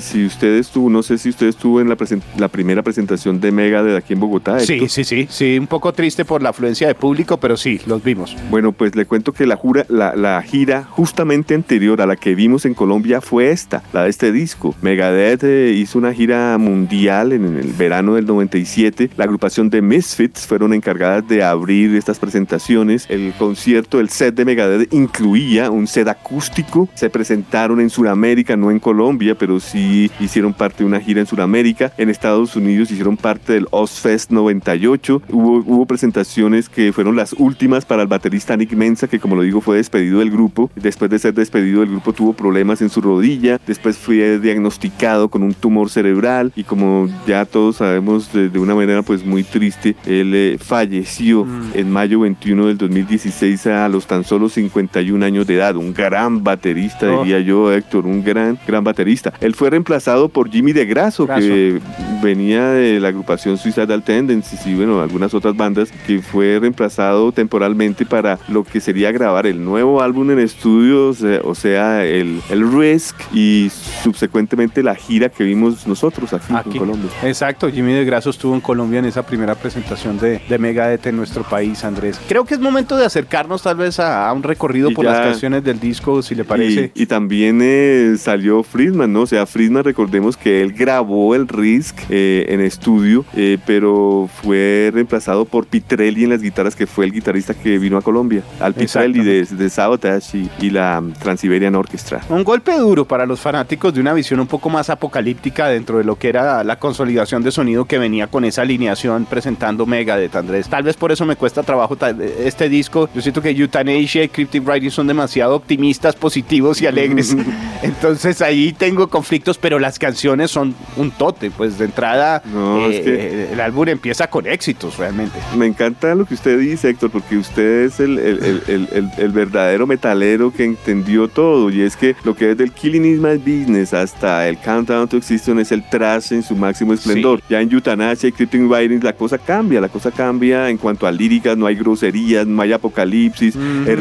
si 0.00 0.24
usted 0.24 0.54
estuvo, 0.56 0.88
no 0.88 1.02
sé 1.02 1.18
si 1.18 1.28
usted 1.28 1.48
estuvo 1.48 1.80
en 1.80 1.88
la, 1.88 1.96
la 2.38 2.48
primera 2.48 2.82
presentación 2.82 3.40
de 3.40 3.52
Megadeth 3.52 3.96
aquí 3.96 4.14
en 4.14 4.20
Bogotá. 4.20 4.60
Sí, 4.60 4.88
sí, 4.88 5.04
sí, 5.04 5.26
sí, 5.28 5.58
un 5.58 5.66
poco 5.66 5.92
triste 5.92 6.24
por 6.24 6.42
la 6.42 6.50
afluencia 6.50 6.86
de 6.88 6.94
público, 6.94 7.38
pero 7.38 7.56
sí, 7.56 7.80
los 7.86 8.02
vimos. 8.02 8.29
Bueno, 8.50 8.72
pues 8.72 8.96
le 8.96 9.06
cuento 9.06 9.32
que 9.32 9.46
la, 9.46 9.56
jura, 9.56 9.86
la, 9.88 10.42
gira 10.42 10.84
justamente 10.84 11.54
anterior 11.54 12.00
a 12.00 12.06
la 12.06 12.16
que 12.16 12.34
vimos 12.34 12.64
en 12.64 12.74
Colombia 12.74 13.20
fue 13.20 13.50
esta, 13.50 13.82
la 13.92 14.04
de 14.04 14.10
este 14.10 14.32
disco. 14.32 14.74
Megadeth 14.82 15.44
eh, 15.44 15.72
hizo 15.76 15.98
una 15.98 16.12
gira 16.12 16.56
mundial 16.58 17.32
en, 17.32 17.56
el 17.56 17.72
verano 17.72 18.14
del 18.14 18.26
97. 18.26 19.10
La 19.16 19.24
agrupación 19.24 19.70
de 19.70 19.82
Misfits 19.82 20.46
fueron 20.46 20.74
encargadas 20.74 21.26
de 21.28 21.42
abrir 21.42 21.94
estas 21.94 22.18
presentaciones. 22.18 23.06
El 23.08 23.32
concierto, 23.38 24.00
el 24.00 24.08
set 24.08 24.34
de 24.34 24.44
Megadeth 24.44 24.92
incluía 24.92 25.70
un 25.70 25.86
set 25.86 26.08
acústico. 26.08 26.88
Se 26.94 27.10
presentaron 27.10 27.80
en 27.80 27.90
Sudamérica, 27.90 28.56
no 28.56 28.70
en 28.70 28.78
Colombia, 28.78 29.36
pero 29.38 29.60
sí 29.60 30.10
hicieron 30.20 30.52
parte 30.52 30.78
de 30.78 30.84
una 30.86 31.00
gira 31.00 31.20
en 31.20 31.26
Sudamérica. 31.26 31.92
En 31.96 32.10
Estados 32.10 32.56
Unidos 32.56 32.90
hicieron 32.90 33.16
parte 33.16 33.52
del 33.52 33.66
Ozfest 33.70 34.30
98. 34.30 35.22
Hubo, 35.30 35.58
hubo 35.58 35.86
presentaciones 35.86 36.68
que 36.68 36.92
fueron 36.92 37.16
las 37.16 37.32
últimas 37.34 37.84
para 37.84 38.02
el 38.02 38.08
baterista 38.10 38.56
Nick 38.58 38.72
Mensa, 38.72 39.08
que 39.08 39.18
como 39.18 39.36
lo 39.36 39.42
digo 39.42 39.62
fue 39.62 39.78
despedido 39.78 40.18
del 40.18 40.30
grupo. 40.30 40.70
Después 40.76 41.10
de 41.10 41.18
ser 41.18 41.32
despedido 41.32 41.80
del 41.80 41.88
grupo 41.88 42.12
tuvo 42.12 42.34
problemas 42.34 42.82
en 42.82 42.90
su 42.90 43.00
rodilla. 43.00 43.58
Después 43.66 43.96
fue 43.96 44.38
diagnosticado 44.38 45.30
con 45.30 45.42
un 45.42 45.54
tumor 45.54 45.88
cerebral 45.88 46.52
y 46.54 46.64
como 46.64 47.08
ya 47.26 47.46
todos 47.46 47.76
sabemos 47.76 48.30
de, 48.32 48.50
una 48.58 48.74
manera 48.74 49.02
pues 49.02 49.24
muy 49.24 49.42
triste, 49.42 49.96
él 50.04 50.32
eh, 50.34 50.58
falleció 50.60 51.46
mm. 51.46 51.70
en 51.74 51.90
mayo 51.90 52.20
21 52.20 52.66
del 52.66 52.76
2016 52.76 53.66
a 53.68 53.88
los 53.88 54.06
tan 54.06 54.24
solo 54.24 54.50
51 54.50 55.24
años 55.24 55.46
de 55.46 55.54
edad. 55.54 55.76
Un 55.76 55.94
gran 55.94 56.44
baterista, 56.44 57.10
oh. 57.10 57.22
diría 57.22 57.40
yo, 57.40 57.72
Héctor, 57.72 58.06
un 58.06 58.22
gran, 58.22 58.58
gran 58.66 58.84
baterista. 58.84 59.32
Él 59.40 59.54
fue 59.54 59.70
reemplazado 59.70 60.28
por 60.28 60.50
Jimmy 60.50 60.72
de 60.72 60.84
Grasso, 60.84 61.26
que 61.26 61.80
venía 62.22 62.70
de 62.70 63.00
la 63.00 63.08
agrupación 63.08 63.56
Suicidal 63.56 64.02
Tendencies 64.02 64.66
y 64.66 64.74
bueno, 64.74 65.00
algunas 65.00 65.32
otras 65.32 65.56
bandas, 65.56 65.92
que 66.06 66.20
fue 66.20 66.58
reemplazado 66.60 67.32
temporalmente 67.32 67.99
para 68.04 68.38
lo 68.48 68.64
que 68.64 68.80
sería 68.80 69.12
grabar 69.12 69.46
el 69.46 69.64
nuevo 69.64 70.02
álbum 70.02 70.30
en 70.30 70.38
estudios, 70.38 71.22
o 71.44 71.54
sea, 71.54 72.04
el, 72.04 72.40
el 72.50 72.72
Risk 72.72 73.16
y 73.32 73.70
subsecuentemente 74.02 74.82
la 74.82 74.94
gira 74.94 75.28
que 75.28 75.44
vimos 75.44 75.86
nosotros 75.86 76.32
aquí, 76.32 76.52
en 76.72 76.78
Colombia. 76.78 77.10
Exacto, 77.22 77.70
Jimmy 77.70 77.92
de 77.92 78.04
Grasso 78.04 78.30
estuvo 78.30 78.54
en 78.54 78.60
Colombia 78.60 78.98
en 78.98 79.06
esa 79.06 79.24
primera 79.24 79.54
presentación 79.54 80.18
de, 80.18 80.40
de 80.48 80.58
Megadeth 80.58 81.06
en 81.06 81.16
nuestro 81.16 81.42
país, 81.42 81.84
Andrés. 81.84 82.20
Creo 82.28 82.44
que 82.44 82.54
es 82.54 82.60
momento 82.60 82.96
de 82.96 83.04
acercarnos 83.04 83.62
tal 83.62 83.76
vez 83.76 84.00
a, 84.00 84.32
un 84.32 84.42
recorrido 84.42 84.90
por 84.90 85.04
las 85.04 85.20
canciones 85.20 85.64
del 85.64 85.80
disco, 85.80 86.22
si 86.22 86.34
le 86.34 86.44
parece. 86.44 86.92
Y, 86.94 87.06
también 87.06 87.60
eh, 87.62 88.14
salió 88.18 88.62
Friedman, 88.62 89.12
¿no? 89.12 89.22
O 89.22 89.26
sea, 89.26 89.46
Friedman 89.46 89.84
recordemos 89.84 90.36
que 90.36 90.62
él 90.62 90.72
grabó 90.72 91.34
el 91.34 91.48
Risk 91.48 91.98
eh, 92.08 92.46
en 92.48 92.60
estudio, 92.60 93.24
eh, 93.34 93.58
pero 93.66 94.28
fue 94.42 94.90
reemplazado 94.92 95.44
por 95.44 95.66
Pitrelli 95.66 96.24
en 96.24 96.30
las 96.30 96.42
guitarras, 96.42 96.76
que 96.76 96.86
fue 96.86 97.04
el 97.04 97.12
guitarrista 97.12 97.54
que 97.54 97.78
vino 97.78 97.89
a 97.98 98.02
Colombia. 98.02 98.42
Al 98.60 98.74
Pitrelli 98.74 99.22
de, 99.22 99.44
de 99.44 99.70
Sabotage 99.70 100.48
y, 100.60 100.70
la 100.70 101.02
Transiberian 101.20 101.74
Orchestra. 101.74 102.20
Un 102.28 102.44
golpe 102.44 102.76
duro 102.78 103.04
para 103.04 103.26
los 103.26 103.40
fanáticos 103.40 103.92
de 103.92 104.00
una 104.00 104.12
visión 104.12 104.38
un 104.38 104.46
poco 104.46 104.70
más 104.70 104.88
apocalíptica 104.88 105.68
dentro 105.68 105.98
de 105.98 106.04
lo 106.04 106.16
que 106.16 106.28
era 106.28 106.62
la 106.62 106.78
consolidación 106.78 107.42
de 107.42 107.50
sonido 107.50 107.86
que 107.86 107.98
venía 107.98 108.28
con 108.28 108.44
esa 108.44 108.62
alineación 108.62 109.26
presentando 109.26 109.84
Megadeth, 109.86 110.36
Andrés. 110.36 110.68
Tal 110.68 110.84
vez 110.84 110.96
por 110.96 111.10
eso 111.10 111.26
me 111.26 111.36
cuesta 111.36 111.62
trabajo 111.62 111.96
este 112.38 112.68
disco. 112.68 113.08
Yo 113.14 113.20
siento 113.20 113.42
que 113.42 113.50
Euthanasia 113.50 114.22
y 114.22 114.28
Cryptic 114.28 114.66
Writing 114.66 114.90
son 114.90 115.06
demasiado 115.06 115.56
optimistas, 115.56 116.14
positivos 116.14 116.80
y 116.82 116.86
alegres. 116.86 117.36
Entonces 117.82 118.42
ahí 118.42 118.72
tengo 118.72 119.08
conflictos, 119.08 119.58
pero 119.58 119.78
las 119.78 119.98
canciones 119.98 120.50
son 120.50 120.74
un 120.96 121.10
tote. 121.10 121.50
Pues 121.50 121.78
de 121.78 121.86
entrada, 121.86 122.42
eh, 122.46 123.50
el 123.52 123.60
álbum 123.60 123.88
empieza 123.88 124.28
con 124.28 124.46
éxitos 124.46 124.98
realmente. 124.98 125.38
Me 125.56 125.66
encanta 125.66 126.14
lo 126.14 126.24
que 126.26 126.34
usted 126.34 126.58
dice, 126.58 126.90
Héctor, 126.90 127.10
porque 127.10 127.36
usted 127.36 127.79
es 127.84 128.00
el, 128.00 128.18
el, 128.18 129.30
verdadero 129.30 129.86
metalero 129.86 130.52
que 130.52 130.64
entendió 130.64 131.28
todo. 131.28 131.70
Y 131.70 131.82
es 131.82 131.96
que 131.96 132.16
lo 132.24 132.34
que 132.34 132.52
es 132.52 132.56
del 132.56 132.72
Killing 132.72 133.04
Is 133.04 133.20
My 133.20 133.36
Business 133.36 133.94
hasta 133.94 134.48
el 134.48 134.58
Countdown 134.58 135.08
to 135.08 135.16
Existence 135.16 135.62
es 135.62 135.72
el 135.72 135.88
trash 135.88 136.32
en 136.32 136.42
su 136.42 136.56
máximo 136.56 136.92
esplendor. 136.92 137.40
Ya 137.48 137.60
en 137.60 137.72
Euthanasia 137.72 138.28
y 138.28 138.32
Cryptic 138.32 138.62
Writings 138.62 139.04
la 139.04 139.12
cosa 139.12 139.38
cambia, 139.38 139.80
la 139.80 139.88
cosa 139.88 140.10
cambia 140.10 140.68
en 140.68 140.76
cuanto 140.76 141.06
a 141.06 141.12
líricas, 141.12 141.56
no 141.56 141.66
hay 141.66 141.76
groserías, 141.76 142.46
no 142.46 142.62
hay 142.62 142.72
apocalipsis, 142.72 143.56
es, 143.86 143.98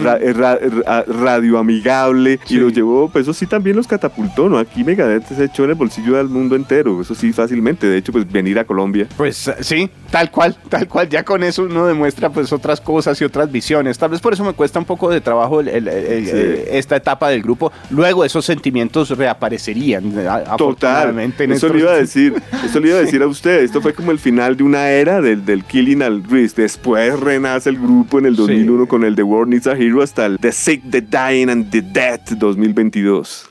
radio 1.07 1.57
amigable 1.57 2.39
y 2.49 2.55
lo 2.55 2.69
llevó, 2.69 3.09
pues 3.09 3.23
eso 3.23 3.33
sí 3.33 3.45
también 3.45 3.75
los 3.75 3.87
catapultó, 3.87 4.49
¿no? 4.49 4.57
Aquí 4.57 4.83
Megadeth 4.83 5.27
se 5.27 5.43
echó 5.45 5.63
en 5.63 5.71
el 5.71 5.75
bolsillo 5.75 6.15
del 6.15 6.27
mundo 6.27 6.55
entero, 6.55 7.01
eso 7.01 7.15
sí, 7.15 7.33
fácilmente. 7.33 7.87
De 7.87 7.97
hecho, 7.97 8.11
pues 8.11 8.29
venir 8.31 8.59
a 8.59 8.65
Colombia. 8.65 9.07
Pues 9.17 9.49
sí, 9.61 9.89
tal 10.11 10.31
cual, 10.31 10.55
tal 10.69 10.87
cual. 10.87 11.09
Ya 11.09 11.23
con 11.23 11.43
eso 11.43 11.63
uno 11.63 11.85
demuestra 11.85 12.29
pues 12.29 12.51
otras 12.51 12.81
cosas 12.81 13.19
y 13.21 13.25
otras 13.25 13.51
visiones. 13.51 13.68
Tal 13.97 14.09
vez 14.09 14.19
por 14.19 14.33
eso 14.33 14.43
me 14.43 14.53
cuesta 14.53 14.79
un 14.79 14.85
poco 14.85 15.09
de 15.09 15.21
trabajo 15.21 15.61
esta 15.61 16.95
etapa 16.95 17.29
del 17.29 17.41
grupo. 17.43 17.71
Luego 17.91 18.25
esos 18.25 18.45
sentimientos 18.45 19.09
reaparecerían. 19.15 20.13
Totalmente. 20.57 21.43
Eso 21.59 21.69
le 21.69 21.79
iba 21.79 21.91
a 21.91 21.97
decir, 21.97 22.33
eso 22.63 22.79
le 22.79 22.89
iba 22.89 22.97
a 22.97 23.01
decir 23.01 23.21
a 23.21 23.27
usted. 23.27 23.63
Esto 23.63 23.81
fue 23.81 23.93
como 23.93 24.11
el 24.11 24.19
final 24.19 24.55
de 24.55 24.63
una 24.63 24.89
era 24.89 25.21
del, 25.21 25.45
del 25.45 25.63
Killing 25.63 26.01
al 26.01 26.23
Risk. 26.23 26.57
Después 26.57 27.19
renace 27.19 27.69
el 27.69 27.77
grupo 27.77 28.19
en 28.19 28.27
el 28.27 28.35
2001 28.35 28.87
con 28.87 29.03
el 29.03 29.15
The 29.15 29.23
World 29.23 29.51
Needs 29.51 29.67
a 29.67 29.73
Hero 29.73 30.01
hasta 30.01 30.25
el 30.25 30.37
The 30.39 30.51
Sick, 30.51 30.83
The 30.89 31.01
Dying 31.01 31.49
and 31.49 31.69
The 31.69 31.81
Dead 31.81 32.21
2022. 32.37 33.48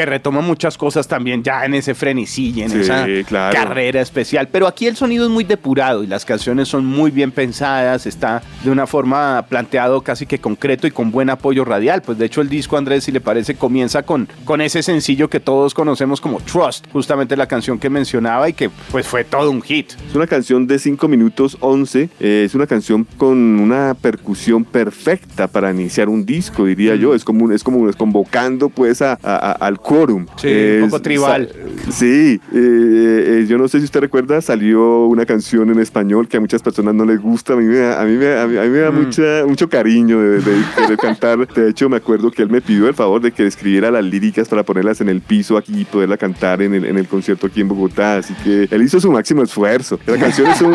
Que 0.00 0.06
retoma 0.06 0.40
muchas 0.40 0.78
cosas 0.78 1.06
también 1.06 1.42
ya 1.42 1.62
en 1.66 1.74
ese 1.74 1.94
frenesí 1.94 2.62
en 2.62 2.72
esa 2.72 3.06
carrera 3.52 4.00
especial. 4.00 4.48
Pero 4.50 4.66
aquí 4.66 4.86
el 4.86 4.96
sonido 4.96 5.26
es 5.26 5.30
muy 5.30 5.44
depurado 5.44 6.02
y 6.02 6.06
las 6.06 6.24
canciones 6.24 6.68
son 6.68 6.86
muy 6.86 7.10
bien 7.10 7.32
pensadas, 7.32 8.06
está 8.06 8.42
de 8.64 8.70
una 8.70 8.86
forma 8.86 9.44
planteado 9.46 10.00
casi 10.00 10.24
que 10.24 10.38
concreto 10.38 10.86
y 10.86 10.90
con 10.90 11.10
buen 11.10 11.28
apoyo 11.28 11.66
radial. 11.66 12.00
Pues 12.00 12.16
de 12.16 12.24
hecho 12.24 12.40
el 12.40 12.48
disco, 12.48 12.78
Andrés, 12.78 13.04
si 13.04 13.12
le 13.12 13.20
parece, 13.20 13.56
comienza 13.56 14.02
con, 14.02 14.26
con 14.46 14.62
ese 14.62 14.82
sencillo 14.82 15.28
que 15.28 15.38
todos 15.38 15.74
conocemos 15.74 16.18
como 16.22 16.40
Trust, 16.40 16.86
justamente 16.92 17.36
la 17.36 17.46
canción 17.46 17.78
que 17.78 17.90
mencionaba 17.90 18.48
y 18.48 18.54
que 18.54 18.70
pues 18.90 19.06
fue 19.06 19.24
todo 19.24 19.50
un 19.50 19.60
hit. 19.60 19.92
Es 20.08 20.14
una 20.14 20.26
canción 20.26 20.66
de 20.66 20.78
5 20.78 21.08
minutos 21.08 21.58
11, 21.60 22.08
eh, 22.20 22.44
es 22.46 22.54
una 22.54 22.66
canción 22.66 23.06
con 23.18 23.36
una 23.36 23.92
percusión 24.00 24.64
perfecta 24.64 25.46
para 25.46 25.70
iniciar 25.70 26.08
un 26.08 26.24
disco, 26.24 26.64
diría 26.64 26.94
yo. 26.94 27.14
Es 27.14 27.22
como, 27.22 27.52
es 27.52 27.62
como 27.62 27.86
es 27.86 27.96
convocando 27.96 28.70
pues 28.70 29.02
a, 29.02 29.12
al 29.12 29.78
quórum. 29.90 30.24
Sí, 30.36 30.78
un 30.80 30.88
poco 30.88 31.02
tribal. 31.02 31.50
Sí, 31.90 32.40
eh, 32.52 33.40
eh, 33.42 33.46
yo 33.48 33.58
no 33.58 33.66
sé 33.66 33.80
si 33.80 33.86
usted 33.86 33.98
recuerda, 33.98 34.40
salió 34.40 35.06
una 35.06 35.26
canción 35.26 35.68
en 35.68 35.80
español 35.80 36.28
que 36.28 36.36
a 36.36 36.40
muchas 36.40 36.62
personas 36.62 36.94
no 36.94 37.04
les 37.04 37.20
gusta. 37.20 37.54
A 37.54 37.56
mí 37.56 37.64
me 37.64 37.78
da, 37.78 38.00
a 38.00 38.04
mí 38.04 38.16
me, 38.16 38.38
a 38.38 38.46
mí, 38.46 38.54
me 38.54 38.78
da 38.78 38.92
mm. 38.92 38.94
mucha, 38.94 39.22
mucho 39.48 39.68
cariño 39.68 40.20
de, 40.20 40.40
de, 40.40 40.96
cantar. 40.96 41.44
De 41.48 41.70
hecho, 41.70 41.88
me 41.88 41.96
acuerdo 41.96 42.30
que 42.30 42.42
él 42.42 42.50
me 42.50 42.60
pidió 42.60 42.86
el 42.86 42.94
favor 42.94 43.20
de 43.20 43.32
que 43.32 43.44
escribiera 43.44 43.90
las 43.90 44.04
líricas 44.04 44.48
para 44.48 44.62
ponerlas 44.62 45.00
en 45.00 45.08
el 45.08 45.22
piso 45.22 45.56
aquí 45.56 45.80
y 45.80 45.84
poderla 45.84 46.16
cantar 46.16 46.62
en 46.62 46.72
el, 46.74 46.84
en 46.84 46.96
el 46.96 47.08
concierto 47.08 47.48
aquí 47.48 47.60
en 47.60 47.68
Bogotá. 47.68 48.18
Así 48.18 48.32
que 48.44 48.68
él 48.70 48.82
hizo 48.82 49.00
su 49.00 49.10
máximo 49.10 49.42
esfuerzo. 49.42 49.98
La 50.06 50.18
canción 50.18 50.46
es 50.46 50.62
un, 50.62 50.72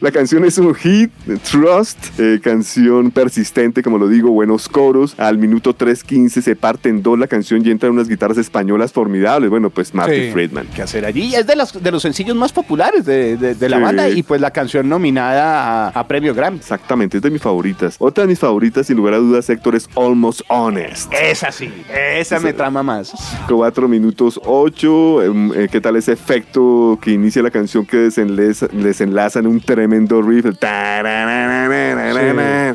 la, 0.00 0.10
canción 0.12 0.44
es 0.44 0.58
un 0.58 0.74
hit, 0.74 1.10
Trust, 1.50 2.20
eh, 2.20 2.38
canción 2.42 3.10
persistente, 3.10 3.82
como 3.82 3.96
lo 3.96 4.08
digo, 4.08 4.28
buenos 4.30 4.68
coros. 4.68 5.14
Al 5.18 5.38
minuto 5.38 5.74
3.15 5.74 6.42
se 6.42 6.54
parte 6.54 6.90
en 6.90 7.02
dos 7.02 7.18
la 7.18 7.28
canción 7.28 7.64
y 7.64 7.70
entra 7.70 7.93
unas 7.94 8.08
guitarras 8.08 8.38
españolas 8.38 8.92
formidables. 8.92 9.50
Bueno, 9.50 9.70
pues 9.70 9.94
Marty 9.94 10.30
Friedman. 10.30 10.68
¿Qué 10.74 10.82
hacer 10.82 11.04
allí? 11.04 11.34
Es 11.34 11.46
de 11.46 11.56
los, 11.56 11.82
de 11.82 11.90
los 11.90 12.02
sencillos 12.02 12.36
más 12.36 12.52
populares 12.52 13.04
de, 13.04 13.36
de, 13.36 13.68
la 13.68 13.78
banda 13.78 14.08
y 14.08 14.22
pues 14.22 14.40
la 14.40 14.50
canción 14.50 14.88
nominada 14.88 15.88
a, 15.88 16.06
premio 16.06 16.34
Grammy. 16.34 16.58
Exactamente, 16.58 17.16
es 17.16 17.22
de 17.22 17.30
mis 17.30 17.42
favoritas. 17.42 17.96
Otra 17.98 18.22
de 18.22 18.28
mis 18.28 18.38
favoritas, 18.38 18.86
sin 18.86 18.96
lugar 18.96 19.14
a 19.14 19.18
dudas, 19.18 19.48
Héctor, 19.48 19.74
es 19.74 19.88
Almost 19.96 20.42
Honest. 20.48 21.12
Esa 21.12 21.50
sí, 21.50 21.72
esa 21.90 22.40
me 22.40 22.52
trama 22.52 22.82
más. 22.82 23.12
Cuatro 23.48 23.88
minutos 23.88 24.40
ocho. 24.44 25.22
Em, 25.22 25.52
eh, 25.54 25.68
¿Qué 25.70 25.80
tal 25.80 25.96
ese 25.96 26.12
efecto 26.12 26.98
que 27.00 27.12
inicia 27.12 27.42
la 27.42 27.50
canción 27.50 27.86
que 27.86 27.96
desenlaza, 27.96 28.66
desenlaza 28.72 29.38
en 29.40 29.46
un 29.46 29.60
tremendo 29.60 30.22
riff? 30.22 30.46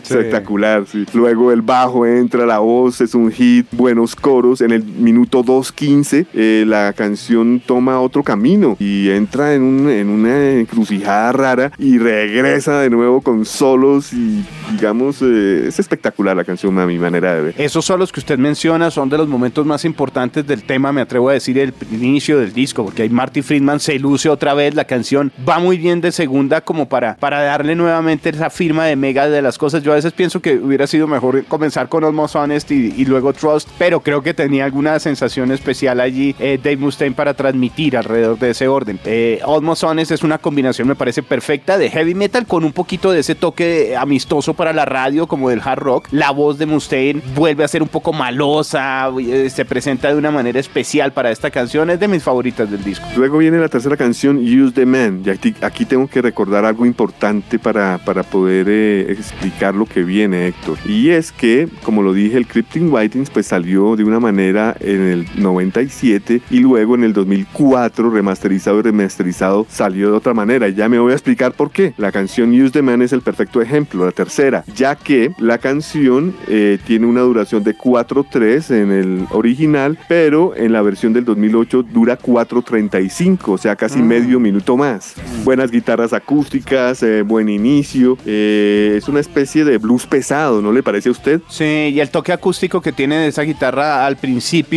Espectacular, 0.04 0.86
sí. 0.88 1.06
Luego 1.14 1.52
el 1.52 1.62
bajo 1.62 2.06
entra, 2.06 2.46
la 2.46 2.60
voz 2.60 3.02
es 3.02 3.16
un 3.16 3.32
hit, 3.32 3.68
buenos 3.72 4.16
coros. 4.16 4.62
En 4.62 4.72
el 4.72 4.84
minuto 5.10 5.44
2.15 5.44 6.28
eh, 6.34 6.64
la 6.68 6.94
canción 6.94 7.62
toma 7.66 8.00
otro 8.00 8.24
camino 8.24 8.78
y 8.80 9.10
entra 9.10 9.54
en, 9.54 9.64
un, 9.64 9.90
en 9.90 10.10
una 10.10 10.52
encrucijada 10.52 11.32
rara 11.32 11.72
y 11.78 11.98
regresa 11.98 12.80
de 12.80 12.90
nuevo 12.90 13.22
con 13.22 13.46
solos 13.46 14.14
y 14.14 14.44
digamos, 14.72 15.22
eh, 15.22 15.66
es 15.68 15.80
espectacular 15.80 16.36
la 16.36 16.44
canción 16.44 16.78
a 16.80 16.86
mi 16.86 16.98
manera 16.98 17.36
de 17.36 17.42
ver. 17.42 17.56
Esos 17.58 17.86
solos 17.86 18.12
que 18.12 18.20
usted 18.20 18.38
menciona 18.38 18.92
son 18.92 19.10
de 19.10 19.18
los 19.18 19.28
momentos 19.28 19.66
más 19.66 19.86
importantes 19.86 20.46
del 20.46 20.64
tema, 20.64 20.92
me 20.92 21.02
atrevo 21.02 21.30
a 21.30 21.34
decir, 21.34 21.58
el 21.58 21.74
inicio 21.92 22.40
del 22.40 22.54
disco, 22.54 22.86
porque 22.86 23.04
ahí 23.04 23.10
Marty 23.10 23.42
Friedman 23.42 23.80
se 23.80 23.98
luce 24.00 24.30
otra 24.30 24.54
vez, 24.54 24.76
la 24.76 24.86
canción 24.86 25.32
va 25.48 25.60
muy 25.60 25.78
bien 25.78 26.02
de 26.02 26.12
segunda 26.12 26.62
como 26.62 26.88
para, 26.88 27.16
para 27.18 27.42
darle 27.42 27.76
nuevamente 27.76 28.30
esa 28.30 28.50
firma 28.50 28.86
de 28.86 28.96
mega 28.96 29.30
de 29.30 29.42
las 29.42 29.58
cosas. 29.58 29.84
Yo 29.84 29.92
a 29.92 29.96
veces 29.96 30.14
pienso 30.14 30.42
que 30.42 30.56
hubiera 30.56 30.88
sido 30.88 31.08
mejor 31.08 31.44
comenzar 31.46 31.90
con 31.90 32.04
Almost 32.04 32.36
Honest 32.36 32.72
y, 32.72 33.06
luego 33.06 33.34
Trust, 33.34 33.70
pero 33.78 34.02
creo 34.02 34.22
que 34.22 34.34
tenía 34.34 34.70
sensación 35.00 35.52
especial 35.52 36.00
allí 36.00 36.36
eh, 36.40 36.60
Dave 36.62 36.78
Mustaine 36.78 37.16
para 37.16 37.34
transmitir 37.34 37.98
alrededor 37.98 38.38
de 38.38 38.52
ese 38.52 38.68
orden. 38.68 39.00
Eh, 39.06 39.40
Almost 39.46 39.84
Honest 39.84 40.12
es 40.12 40.24
una 40.24 40.38
combinación, 40.38 40.88
me 40.88 40.96
parece 40.96 41.24
perfecta, 41.24 41.78
de 41.78 41.90
heavy 41.90 42.16
metal 42.16 42.46
con 42.46 42.64
un 42.64 42.74
poquito 42.74 43.12
de 43.12 43.20
ese 43.20 43.36
toque 43.36 43.96
amistoso 43.98 44.54
para 44.54 44.74
la 44.74 44.86
radio 44.86 45.28
como 45.28 45.50
del 45.50 45.62
hard 45.64 45.80
rock. 45.80 46.08
La 46.12 46.32
voz 46.32 46.58
de 46.58 46.66
Mustaine 46.66 47.22
vuelve 47.36 47.64
a 47.64 47.68
ser 47.68 47.82
un 47.82 47.88
poco 47.88 48.14
malosa, 48.14 49.10
eh, 49.20 49.50
se 49.50 49.66
presenta 49.66 50.10
de 50.10 50.16
una 50.16 50.32
manera 50.32 50.60
especial 50.60 51.14
para 51.14 51.32
esta 51.32 51.52
canción, 51.52 51.90
es 51.90 52.00
de 52.00 52.08
mis 52.08 52.24
favoritas 52.24 52.70
del 52.70 52.84
disco. 52.84 53.06
Luego 53.16 53.38
viene 53.38 53.58
la 53.58 53.70
tercera 53.70 53.98
canción, 53.98 54.38
Use 54.38 54.74
the 54.74 54.86
Man, 54.86 55.24
y 55.26 55.30
aquí, 55.30 55.86
tengo 55.86 56.08
que 56.08 56.22
recordar 56.22 56.66
algo 56.66 56.86
importante 56.86 57.60
para, 57.60 57.98
para 58.00 58.24
poder 58.24 58.68
eh, 58.70 59.12
explicar 59.12 59.76
lo 59.76 59.86
que 59.86 60.04
viene, 60.04 60.48
Héctor. 60.48 60.78
Y 60.86 61.10
es 61.10 61.32
que, 61.32 61.68
como 61.84 62.02
lo 62.02 62.14
dije, 62.14 62.38
el 62.38 62.48
Cryptic 62.48 62.84
Writings 62.84 63.30
pues 63.30 63.48
salió 63.48 63.96
de 63.96 64.04
una 64.04 64.20
manera 64.20 64.76
en 64.96 65.02
el 65.02 65.28
97 65.36 66.42
y 66.50 66.60
luego 66.60 66.96
en 66.96 67.04
el 67.04 67.14
2004 67.14 68.10
remasterizado 68.10 68.80
y 68.80 68.82
remasterizado 68.82 69.66
salió 69.70 70.12
de 70.12 70.18
otra 70.18 70.34
manera. 70.34 70.68
Y 70.68 70.74
ya 70.74 70.90
me 70.90 71.00
voy 71.00 71.12
a 71.12 71.16
explicar 71.16 71.54
por 71.54 71.72
qué. 71.72 71.94
La 71.98 72.12
canción 72.12 72.52
Use 72.52 72.72
the 72.72 72.82
Man 72.82 73.02
es 73.02 73.14
el 73.14 73.22
perfecto 73.22 73.62
ejemplo, 73.62 74.06
la 74.06 74.12
tercera, 74.12 74.64
ya 74.76 74.96
que 74.96 75.32
la 75.38 75.58
canción 75.58 76.36
eh, 76.48 76.78
tiene 76.86 77.06
una 77.06 77.22
duración 77.22 77.64
de 77.64 77.76
4.3 77.76 78.76
en 78.76 78.92
el 78.92 79.28
original, 79.32 79.98
pero 80.08 80.56
en 80.56 80.74
la 80.74 80.82
versión 80.82 81.14
del 81.14 81.26
2008 81.26 81.84
dura 81.84 82.18
4.35, 82.18 83.40
o 83.48 83.58
sea, 83.58 83.76
casi 83.76 84.00
mm. 84.00 84.08
medio 84.08 84.40
minuto 84.40 84.78
más. 84.78 85.16
Buenas 85.44 85.72
guitarras 85.72 86.14
acústicas, 86.14 87.04
eh, 87.04 87.22
buen 87.22 87.50
inicio, 87.50 88.18
eh, 88.26 88.96
es 88.98 89.08
una 89.08 89.20
especie 89.20 89.64
de 89.66 89.78
blues 89.78 90.06
pesado, 90.06 90.62
¿no 90.62 90.72
le 90.72 90.84
parece 90.84 91.10
a 91.10 91.12
usted? 91.12 91.42
Sí, 91.50 91.92
y 91.94 92.00
el 92.00 92.10
toque 92.10 92.32
acústico 92.32 92.82
que 92.82 92.92
tiene 92.92 93.18
de 93.18 93.28
esa 93.28 93.44
guitarra 93.44 94.06
al 94.06 94.18
principio 94.18 94.69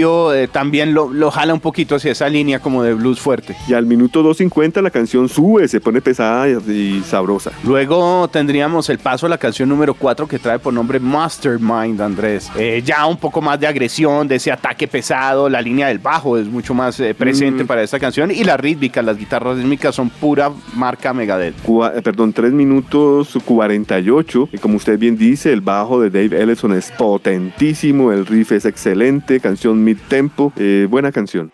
también 0.53 0.95
lo, 0.95 1.13
lo, 1.13 1.31
jala 1.31 1.55
un 1.55 1.61
poquito 1.61 1.97
hacia 1.97 2.13
esa 2.13 2.29
línea 2.29 2.61
como 2.61 2.83
de 2.83 2.95
blues 2.95 3.21
fuerte. 3.21 3.57
Y 3.69 3.75
al 3.75 3.87
minuto 3.87 4.23
2.50 4.23 4.83
la 4.83 4.91
canción 4.91 5.29
sube, 5.29 5.69
se 5.69 5.81
pone 5.81 6.01
pesada 6.01 6.49
y 6.49 7.03
sabrosa. 7.07 7.53
Luego 7.65 8.29
tendríamos 8.29 8.89
el 8.91 8.99
paso 8.99 9.27
a 9.27 9.29
la 9.29 9.39
canción 9.39 9.69
número 9.69 9.95
4 9.95 10.27
que 10.27 10.39
trae 10.39 10.59
por 10.59 10.73
nombre 10.73 11.01
Mastermind, 11.01 12.01
Andrés. 12.01 12.51
Eh, 12.57 12.83
ya 12.85 13.07
un 13.07 13.17
poco 13.17 13.41
más 13.41 13.59
de 13.59 13.67
agresión, 13.67 14.29
de 14.29 14.37
ese 14.37 14.51
ataque 14.51 14.89
pesado, 14.89 15.49
la 15.49 15.61
línea 15.61 15.89
del 15.89 15.99
bajo 15.99 16.37
es 16.39 16.47
mucho 16.47 16.75
más 16.75 16.99
eh, 17.01 17.15
presente 17.15 17.65
mm. 17.65 17.67
para 17.67 17.83
esta 17.83 17.99
canción 17.99 18.31
y 18.31 18.45
la 18.45 18.57
rítmica, 18.57 19.03
las 19.03 19.17
guitarras 19.17 19.59
rítmicas 19.59 19.95
son 19.95 20.11
pura 20.11 20.51
marca 20.75 21.13
Megadeth. 21.13 21.55
Eh, 21.57 22.03
perdón, 22.03 22.33
3 22.33 22.53
minutos 22.53 23.39
48 23.45 24.49
y 24.53 24.59
como 24.59 24.77
usted 24.77 24.99
bien 24.99 25.17
dice, 25.17 25.53
el 25.53 25.61
bajo 25.61 26.01
de 26.01 26.11
Dave 26.11 26.43
Ellison 26.43 26.73
es 26.73 26.91
potentísimo, 26.93 28.13
el 28.13 28.27
riff 28.27 28.53
es 28.53 28.65
excelente, 28.65 29.41
canción 29.41 29.82
mid 29.85 29.99
tempo, 30.09 30.53
buena 30.89 31.13
canción. 31.13 31.53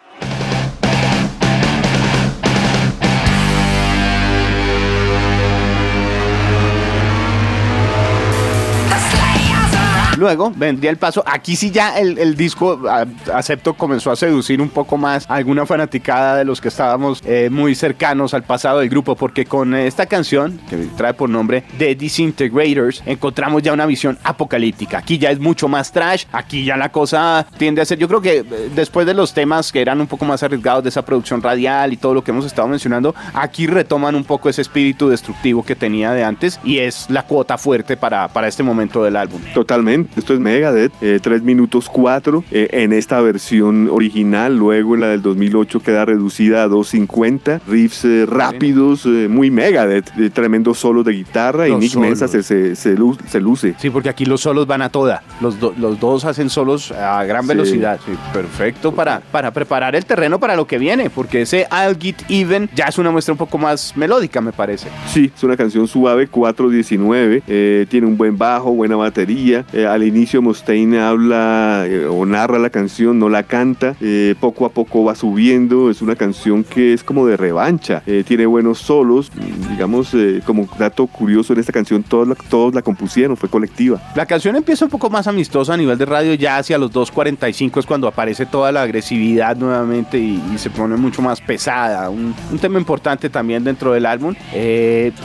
Luego 10.18 10.52
vendría 10.54 10.90
el 10.90 10.96
paso. 10.96 11.22
Aquí 11.24 11.54
sí 11.54 11.70
ya 11.70 11.96
el, 11.96 12.36
disco, 12.36 12.80
acepto, 13.32 13.74
comenzó 13.74 14.10
a 14.10 14.16
seducir 14.16 14.60
un 14.60 14.68
poco 14.68 14.96
más 14.96 15.30
a 15.30 15.36
alguna 15.36 15.64
fanaticada 15.64 16.36
de 16.36 16.44
los 16.44 16.60
que 16.60 16.68
estábamos 16.68 17.22
eh, 17.24 17.48
muy 17.52 17.76
cercanos 17.76 18.34
al 18.34 18.42
pasado 18.42 18.80
del 18.80 18.88
grupo, 18.88 19.14
porque 19.14 19.46
con 19.46 19.74
esta 19.74 20.06
canción, 20.06 20.60
que 20.68 20.76
trae 20.96 21.14
por 21.14 21.30
nombre 21.30 21.62
The 21.78 21.94
Disintegrators, 21.94 23.02
encontramos 23.06 23.62
ya 23.62 23.72
una 23.72 23.86
visión 23.86 24.18
apocalíptica. 24.24 24.98
Aquí 24.98 25.18
ya 25.18 25.30
es 25.30 25.38
mucho 25.38 25.68
más 25.68 25.92
trash, 25.92 26.24
aquí 26.32 26.64
ya 26.64 26.76
la 26.76 26.90
cosa 26.90 27.46
tiende 27.56 27.80
a 27.80 27.84
ser, 27.84 27.98
yo 27.98 28.08
creo 28.08 28.20
que 28.20 28.38
eh, 28.38 28.70
después 28.74 29.06
de 29.06 29.14
los 29.14 29.32
temas 29.32 29.70
que 29.70 29.80
eran 29.80 30.00
un 30.00 30.08
poco 30.08 30.24
más 30.24 30.42
arriesgados 30.42 30.82
de 30.82 30.88
esa 30.88 31.02
producción 31.02 31.40
radial 31.40 31.92
y 31.92 31.96
todo 31.96 32.12
lo 32.12 32.24
que 32.24 32.32
hemos 32.32 32.44
estado 32.44 32.66
mencionando, 32.66 33.14
aquí 33.34 33.68
retoman 33.68 34.16
un 34.16 34.24
poco 34.24 34.48
ese 34.48 34.62
espíritu 34.62 35.08
destructivo 35.08 35.64
que 35.64 35.76
tenía 35.76 36.10
de 36.10 36.24
antes 36.24 36.58
y 36.64 36.78
es 36.78 37.08
la 37.08 37.22
cuota 37.22 37.56
fuerte 37.56 37.96
para, 37.96 38.26
para 38.26 38.48
este 38.48 38.64
momento 38.64 39.04
del 39.04 39.14
álbum. 39.14 39.40
Totalmente 39.54 40.07
esto 40.16 40.34
es 40.34 40.40
Megadeth, 40.40 40.92
3 40.98 41.22
eh, 41.24 41.40
minutos 41.44 41.88
4 41.88 42.44
eh, 42.50 42.68
en 42.72 42.92
esta 42.92 43.20
versión 43.20 43.88
original. 43.90 44.56
Luego 44.56 44.94
en 44.94 45.02
la 45.02 45.08
del 45.08 45.22
2008 45.22 45.80
queda 45.80 46.04
reducida 46.04 46.64
a 46.64 46.68
2.50. 46.68 47.60
Riffs 47.66 48.04
eh, 48.04 48.26
rápidos, 48.26 49.06
muy 49.06 49.50
Megadeth. 49.50 50.10
tremendos 50.32 50.78
solos 50.78 51.04
de 51.04 51.12
guitarra 51.12 51.68
y 51.68 51.74
Nick 51.74 51.96
Mensa 51.96 52.28
se, 52.28 52.42
se, 52.74 52.96
luce. 52.96 53.74
Sí, 53.78 53.90
porque 53.90 54.08
aquí 54.08 54.24
los 54.24 54.40
solos 54.40 54.66
van 54.66 54.82
a 54.82 54.88
toda. 54.88 55.22
Los, 55.40 55.56
los 55.60 56.00
dos 56.00 56.24
hacen 56.24 56.50
solos 56.50 56.92
a 56.92 57.24
gran 57.24 57.46
velocidad. 57.46 58.00
perfecto 58.32 58.92
para, 58.92 59.20
para 59.20 59.52
preparar 59.52 59.94
el 59.94 60.04
terreno 60.04 60.40
para 60.40 60.56
lo 60.56 60.66
que 60.66 60.78
viene, 60.78 61.10
porque 61.10 61.42
ese 61.42 61.66
I'll 61.70 61.96
Get 61.98 62.22
Even 62.28 62.68
ya 62.74 62.86
es 62.86 62.98
una 62.98 63.10
muestra 63.10 63.32
un 63.32 63.38
poco 63.38 63.58
más 63.58 63.96
melódica, 63.96 64.40
me 64.40 64.52
parece. 64.52 64.88
Sí, 65.06 65.30
es 65.34 65.42
una 65.44 65.56
canción 65.56 65.86
suave, 65.86 66.28
4.19. 66.30 67.86
tiene 67.88 68.06
un 68.06 68.16
buen 68.16 68.36
bajo, 68.36 68.72
buena 68.72 68.96
batería 68.96 69.64
al 69.98 70.04
inicio 70.04 70.40
Mustaine 70.40 71.00
habla 71.00 71.84
eh, 71.86 72.06
o 72.06 72.24
narra 72.24 72.60
la 72.60 72.70
canción, 72.70 73.18
no 73.18 73.28
la 73.28 73.42
canta, 73.42 73.96
eh, 74.00 74.36
poco 74.38 74.64
a 74.64 74.68
poco 74.68 75.04
va 75.04 75.16
subiendo, 75.16 75.90
es 75.90 76.02
una 76.02 76.14
canción 76.14 76.62
que 76.62 76.92
es 76.92 77.02
como 77.02 77.26
de 77.26 77.36
revancha, 77.36 78.02
eh, 78.06 78.22
tiene 78.26 78.46
buenos 78.46 78.78
solos, 78.78 79.30
digamos, 79.68 80.14
como 80.46 80.68
dato 80.78 81.06
curioso 81.08 81.52
en 81.52 81.58
esta 81.58 81.72
canción 81.72 82.04
todos 82.04 82.28
la, 82.28 82.36
todos 82.36 82.74
la 82.74 82.82
compusieron, 82.82 83.36
fue 83.36 83.48
colectiva. 83.48 84.00
La 84.14 84.24
canción 84.24 84.54
empieza 84.54 84.84
un 84.84 84.90
poco 84.90 85.10
más 85.10 85.26
amistosa 85.26 85.74
a 85.74 85.76
nivel 85.76 85.98
de 85.98 86.06
radio, 86.06 86.34
ya 86.34 86.58
hacia 86.58 86.78
los 86.78 86.92
2.45 86.92 87.80
es 87.80 87.86
cuando 87.86 88.06
aparece 88.06 88.46
toda 88.46 88.70
la 88.70 88.82
agresividad 88.82 89.56
nuevamente 89.56 90.18
y, 90.18 90.38
se 90.58 90.70
pone 90.70 90.96
mucho 90.96 91.22
más 91.22 91.40
pesada, 91.40 92.08
un, 92.10 92.34
tema 92.60 92.78
importante 92.78 93.30
también 93.30 93.62
dentro 93.62 93.92
del 93.92 94.06
álbum. 94.06 94.34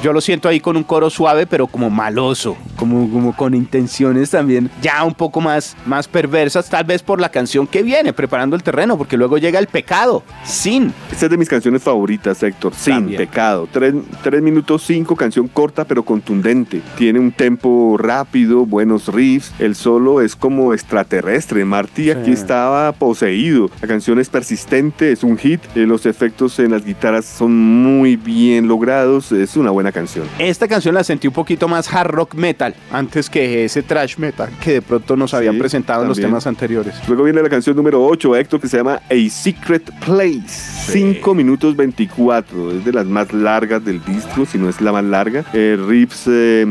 yo 0.04 0.14
lo 0.14 0.22
siento 0.22 0.50
ahí 0.50 0.60
con 0.60 0.78
un 0.78 0.84
coro 0.84 1.10
suave, 1.10 1.46
pero 1.48 1.68
como 1.68 1.90
maloso, 1.90 2.56
como, 2.84 3.10
como 3.10 3.34
con 3.34 3.54
intenciones 3.54 4.32
también 4.32 4.70
ya 4.82 5.06
un 5.06 5.14
poco 5.14 5.40
más, 5.40 5.78
más 5.86 6.06
perversas, 6.06 6.70
tal 6.70 6.84
vez 6.84 7.02
por 7.02 7.22
la 7.22 7.30
canción 7.30 7.66
que 7.66 7.82
viene, 7.82 8.12
preparando 8.12 8.58
el 8.58 8.64
terreno, 8.64 8.98
porque 8.98 9.16
luego 9.16 9.38
llega 9.38 9.58
el 9.58 9.68
pecado, 9.68 10.22
sin. 10.44 10.94
Esta 11.10 11.28
es 11.28 11.32
de 11.32 11.38
mis 11.38 11.48
canciones 11.48 11.82
favoritas, 11.82 12.44
Héctor, 12.44 12.74
sin 12.76 13.16
pecado. 13.16 13.70
Tres, 13.72 13.94
minutos 14.42 14.84
cinco, 14.86 15.16
canción 15.16 15.48
corta 15.48 15.86
pero 15.86 16.04
contundente. 16.04 16.82
Tiene 16.98 17.20
un 17.20 17.32
tempo 17.32 17.96
rápido, 17.98 18.66
buenos 18.66 19.08
riffs, 19.08 19.54
el 19.60 19.76
solo 19.76 20.20
es 20.20 20.36
como 20.36 20.74
extraterrestre. 20.74 21.64
Marty 21.64 22.12
aquí 22.12 22.32
estaba 22.32 22.92
poseído. 22.92 23.70
La 23.82 23.88
canción 23.88 24.20
es 24.20 24.28
persistente, 24.28 25.14
es 25.14 25.24
un 25.24 25.38
hit, 25.38 25.62
eh, 25.76 25.86
los 25.86 26.06
efectos 26.06 26.60
en 26.60 26.72
las 26.72 26.84
guitarras 26.84 27.24
son 27.24 27.56
muy 27.58 28.18
bien 28.18 28.68
logrados, 28.68 29.32
es 29.32 29.56
una 29.56 29.72
buena 29.72 29.94
canción. 29.94 30.28
Esta 30.38 30.68
canción 30.68 30.96
la 30.96 31.06
sentí 31.06 31.30
un 31.30 31.34
poquito 31.34 31.70
más 31.70 31.92
hard 31.94 32.12
rock 32.12 32.36
metal 32.36 32.73
antes 32.92 33.30
que 33.30 33.66
ese 33.66 33.84
trash 33.84 34.18
metal 34.18 34.50
que 34.62 34.74
de 34.74 34.82
pronto 34.82 35.16
nos 35.16 35.34
habían 35.34 35.58
presentado 35.58 36.04
en 36.04 36.10
los 36.10 36.20
temas 36.20 36.48
anteriores. 36.48 36.96
Luego 37.08 37.24
viene 37.24 37.42
la 37.42 37.50
canción 37.50 37.76
número 37.76 38.06
8, 38.06 38.36
Héctor, 38.36 38.60
que 38.62 38.68
se 38.68 38.78
llama 38.78 39.02
A 39.10 39.30
Secret 39.30 39.92
Place. 40.06 40.74
5 40.92 41.34
minutos 41.34 41.76
24, 41.76 42.72
es 42.72 42.86
de 42.86 42.92
las 42.92 43.06
más 43.06 43.32
largas 43.32 43.84
del 43.84 44.04
disco, 44.04 44.46
si 44.46 44.58
no 44.58 44.70
es 44.70 44.82
la 44.82 44.92
más 44.92 45.04
larga. 45.04 45.46
Eh, 45.54 45.78
riffs 45.88 46.26
eh, 46.28 46.66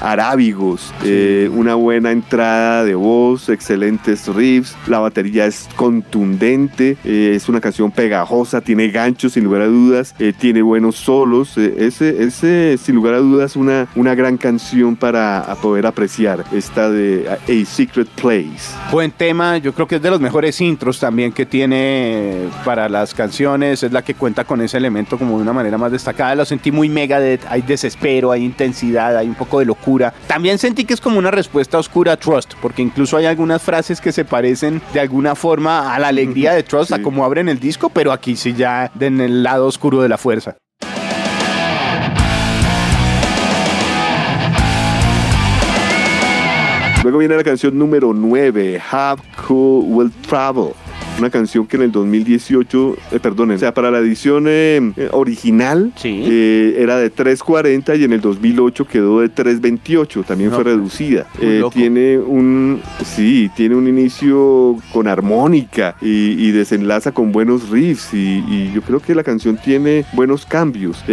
arábigos, 0.00 0.94
eh, 1.04 1.50
una 1.52 1.74
buena 1.74 2.12
entrada 2.12 2.84
de 2.84 2.94
voz, 2.94 3.48
excelentes 3.48 4.28
riffs, 4.28 4.76
la 4.86 5.00
batería 5.00 5.46
es 5.46 5.68
contundente, 5.76 6.96
es 7.04 7.48
una 7.48 7.60
canción 7.60 7.90
pegajosa, 7.90 8.60
tiene 8.60 8.88
ganchos 8.88 9.32
sin 9.32 9.44
lugar 9.44 9.62
a 9.62 9.66
dudas, 9.66 10.14
tiene 10.38 10.62
buenos 10.62 10.96
solos. 10.96 11.58
ese, 11.58 12.22
ese, 12.22 12.78
sin 12.78 12.94
lugar 12.94 13.14
a 13.14 13.18
dudas, 13.18 13.56
una, 13.56 13.88
una 13.96 14.14
gran 14.14 14.36
canción 14.36 14.96
para 14.96 15.40
a, 15.46 15.54
poder 15.56 15.86
apreciar 15.86 16.44
esta 16.52 16.90
de 16.90 17.28
A 17.28 17.66
Secret 17.66 18.08
Place. 18.08 18.74
Buen 18.90 19.10
tema, 19.10 19.58
yo 19.58 19.72
creo 19.72 19.86
que 19.86 19.96
es 19.96 20.02
de 20.02 20.10
los 20.10 20.20
mejores 20.20 20.60
intros 20.60 21.00
también 21.00 21.32
que 21.32 21.46
tiene 21.46 22.48
para 22.64 22.88
las 22.88 23.14
canciones, 23.14 23.82
es 23.82 23.92
la 23.92 24.02
que 24.02 24.14
cuenta 24.14 24.44
con 24.44 24.60
ese 24.60 24.76
elemento 24.76 25.18
como 25.18 25.36
de 25.36 25.42
una 25.42 25.52
manera 25.52 25.78
más 25.78 25.92
destacada. 25.92 26.34
Lo 26.34 26.44
sentí 26.44 26.70
muy 26.70 26.88
Megadeth, 26.88 27.44
hay 27.48 27.62
desespero, 27.62 28.32
hay 28.32 28.44
intensidad, 28.44 29.16
hay 29.16 29.28
un 29.28 29.34
poco 29.34 29.58
de 29.58 29.64
locura. 29.64 30.12
También 30.26 30.58
sentí 30.58 30.84
que 30.84 30.94
es 30.94 31.00
como 31.00 31.18
una 31.18 31.30
respuesta 31.30 31.78
oscura 31.78 32.12
a 32.12 32.16
Trust, 32.16 32.54
porque 32.60 32.82
incluso 32.82 33.16
hay 33.16 33.26
algunas 33.26 33.62
frases 33.62 34.00
que 34.00 34.12
se 34.12 34.24
parecen 34.24 34.82
de 34.92 35.00
alguna 35.00 35.34
forma 35.34 35.94
a 35.94 35.98
la 35.98 36.08
alegría 36.08 36.52
de 36.52 36.62
Trust, 36.62 36.92
a 36.92 37.02
como 37.02 37.24
abren 37.24 37.48
el 37.48 37.60
disco, 37.60 37.88
pero 37.88 38.12
aquí 38.12 38.36
sí 38.36 38.54
ya 38.54 38.90
en 38.98 39.20
el 39.20 39.42
lado 39.42 39.66
oscuro 39.66 40.02
de 40.02 40.08
la 40.08 40.18
fuerza. 40.18 40.56
Luego 47.06 47.18
viene 47.18 47.36
la 47.36 47.44
canción 47.44 47.78
número 47.78 48.12
9, 48.12 48.82
Have 48.90 49.22
Cool 49.46 49.84
Will 49.86 50.10
Travel 50.28 50.72
una 51.18 51.30
canción 51.30 51.66
que 51.66 51.76
en 51.76 51.82
el 51.82 51.92
2018, 51.92 52.96
eh, 53.12 53.20
perdón, 53.20 53.52
o 53.52 53.58
sea, 53.58 53.72
para 53.72 53.90
la 53.90 53.98
edición 53.98 54.46
eh, 54.48 54.92
eh, 54.96 55.08
original 55.12 55.92
era 56.04 56.98
de 56.98 57.12
3.40 57.12 57.98
y 57.98 58.04
en 58.04 58.12
el 58.12 58.20
2008 58.20 58.86
quedó 58.86 59.20
de 59.20 59.30
3.28, 59.30 60.24
también 60.24 60.50
fue 60.50 60.64
reducida. 60.64 61.26
tiene 61.72 62.18
un, 62.18 62.80
sí, 63.04 63.50
tiene 63.56 63.74
un 63.74 63.88
inicio 63.88 64.76
con 64.92 65.08
armónica 65.08 65.96
y, 66.00 66.50
desenlaza 66.56 67.12
con 67.12 67.32
buenos 67.32 67.68
riffs 67.68 68.14
y, 68.14 68.72
yo 68.74 68.82
creo 68.82 69.00
que 69.00 69.14
la 69.14 69.22
canción 69.22 69.56
tiene 69.56 70.04
buenos 70.12 70.46
cambios. 70.46 71.04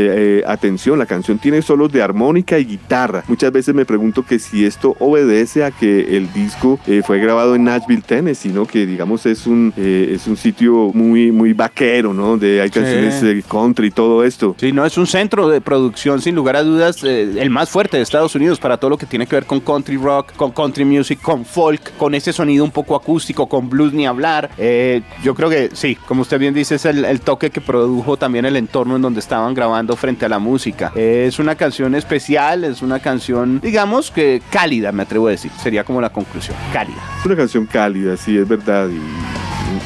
atención, 0.45 0.99
la 0.99 1.05
canción 1.05 1.37
tiene 1.37 1.61
solos 1.61 1.91
de 1.91 2.01
armónica 2.01 2.59
y 2.59 2.65
guitarra. 2.65 3.23
Muchas 3.27 3.51
veces 3.51 3.73
me 3.73 3.85
pregunto 3.85 4.23
que 4.23 4.39
si 4.39 4.65
esto 4.65 4.95
obedece 4.99 5.63
a 5.63 5.71
que 5.71 6.17
el 6.17 6.31
disco 6.33 6.79
fue 7.05 7.19
grabado 7.19 7.55
en 7.55 7.63
Nashville, 7.65 8.01
Tennessee, 8.01 8.51
¿no? 8.51 8.65
Que 8.65 8.85
digamos 8.85 9.25
es 9.25 9.47
un 9.47 9.73
es 9.93 10.27
un 10.27 10.37
sitio 10.37 10.91
muy, 10.93 11.31
muy 11.31 11.53
vaquero, 11.53 12.13
¿no? 12.13 12.37
De, 12.37 12.61
hay 12.61 12.69
canciones 12.69 13.21
de 13.21 13.43
country 13.43 13.87
y 13.87 13.91
todo 13.91 14.23
esto. 14.23 14.55
Sí, 14.59 14.71
no, 14.71 14.85
es 14.85 14.97
un 14.97 15.07
centro 15.07 15.47
de 15.49 15.61
producción, 15.61 16.21
sin 16.21 16.35
lugar 16.35 16.55
a 16.55 16.63
dudas, 16.63 17.03
eh, 17.03 17.35
el 17.37 17.49
más 17.49 17.69
fuerte 17.69 17.97
de 17.97 18.03
Estados 18.03 18.35
Unidos 18.35 18.59
para 18.59 18.77
todo 18.77 18.89
lo 18.89 18.97
que 18.97 19.05
tiene 19.05 19.27
que 19.27 19.35
ver 19.35 19.45
con 19.45 19.59
country 19.59 19.97
rock, 19.97 20.33
con 20.35 20.51
country 20.51 20.85
music, 20.85 21.21
con 21.21 21.45
folk, 21.45 21.95
con 21.97 22.15
ese 22.15 22.33
sonido 22.33 22.63
un 22.63 22.71
poco 22.71 22.95
acústico, 22.95 23.47
con 23.47 23.69
blues 23.69 23.93
ni 23.93 24.05
hablar. 24.05 24.49
Eh, 24.57 25.01
yo 25.23 25.35
creo 25.35 25.49
que 25.49 25.69
sí, 25.73 25.95
como 26.07 26.21
usted 26.21 26.39
bien 26.39 26.53
dice, 26.53 26.75
es 26.75 26.85
el, 26.85 27.21
toque 27.21 27.51
que 27.51 27.61
produjo 27.61 28.17
también 28.17 28.45
el 28.45 28.55
entorno 28.55 28.95
en 28.95 29.01
donde 29.01 29.19
estaban 29.19 29.53
grabando 29.53 29.95
frente 29.95 30.25
a 30.25 30.29
la 30.29 30.39
música. 30.39 30.91
es 30.95 31.39
una 31.39 31.55
canción 31.55 31.95
especial, 31.95 32.63
es 32.63 32.81
una 32.81 32.99
canción, 32.99 33.59
digamos 33.61 34.11
que 34.11 34.41
cálida, 34.49 34.91
me 34.91 35.03
atrevo 35.03 35.27
a 35.27 35.31
decir. 35.31 35.51
Sería 35.61 35.83
como 35.83 36.01
la 36.01 36.09
conclusión, 36.09 36.57
cálida. 36.71 37.01
Es 37.19 37.25
una 37.25 37.35
canción 37.35 37.65
cálida, 37.65 38.17
sí, 38.17 38.37
es 38.37 38.47
verdad. 38.47 38.89
Y 38.89 39.42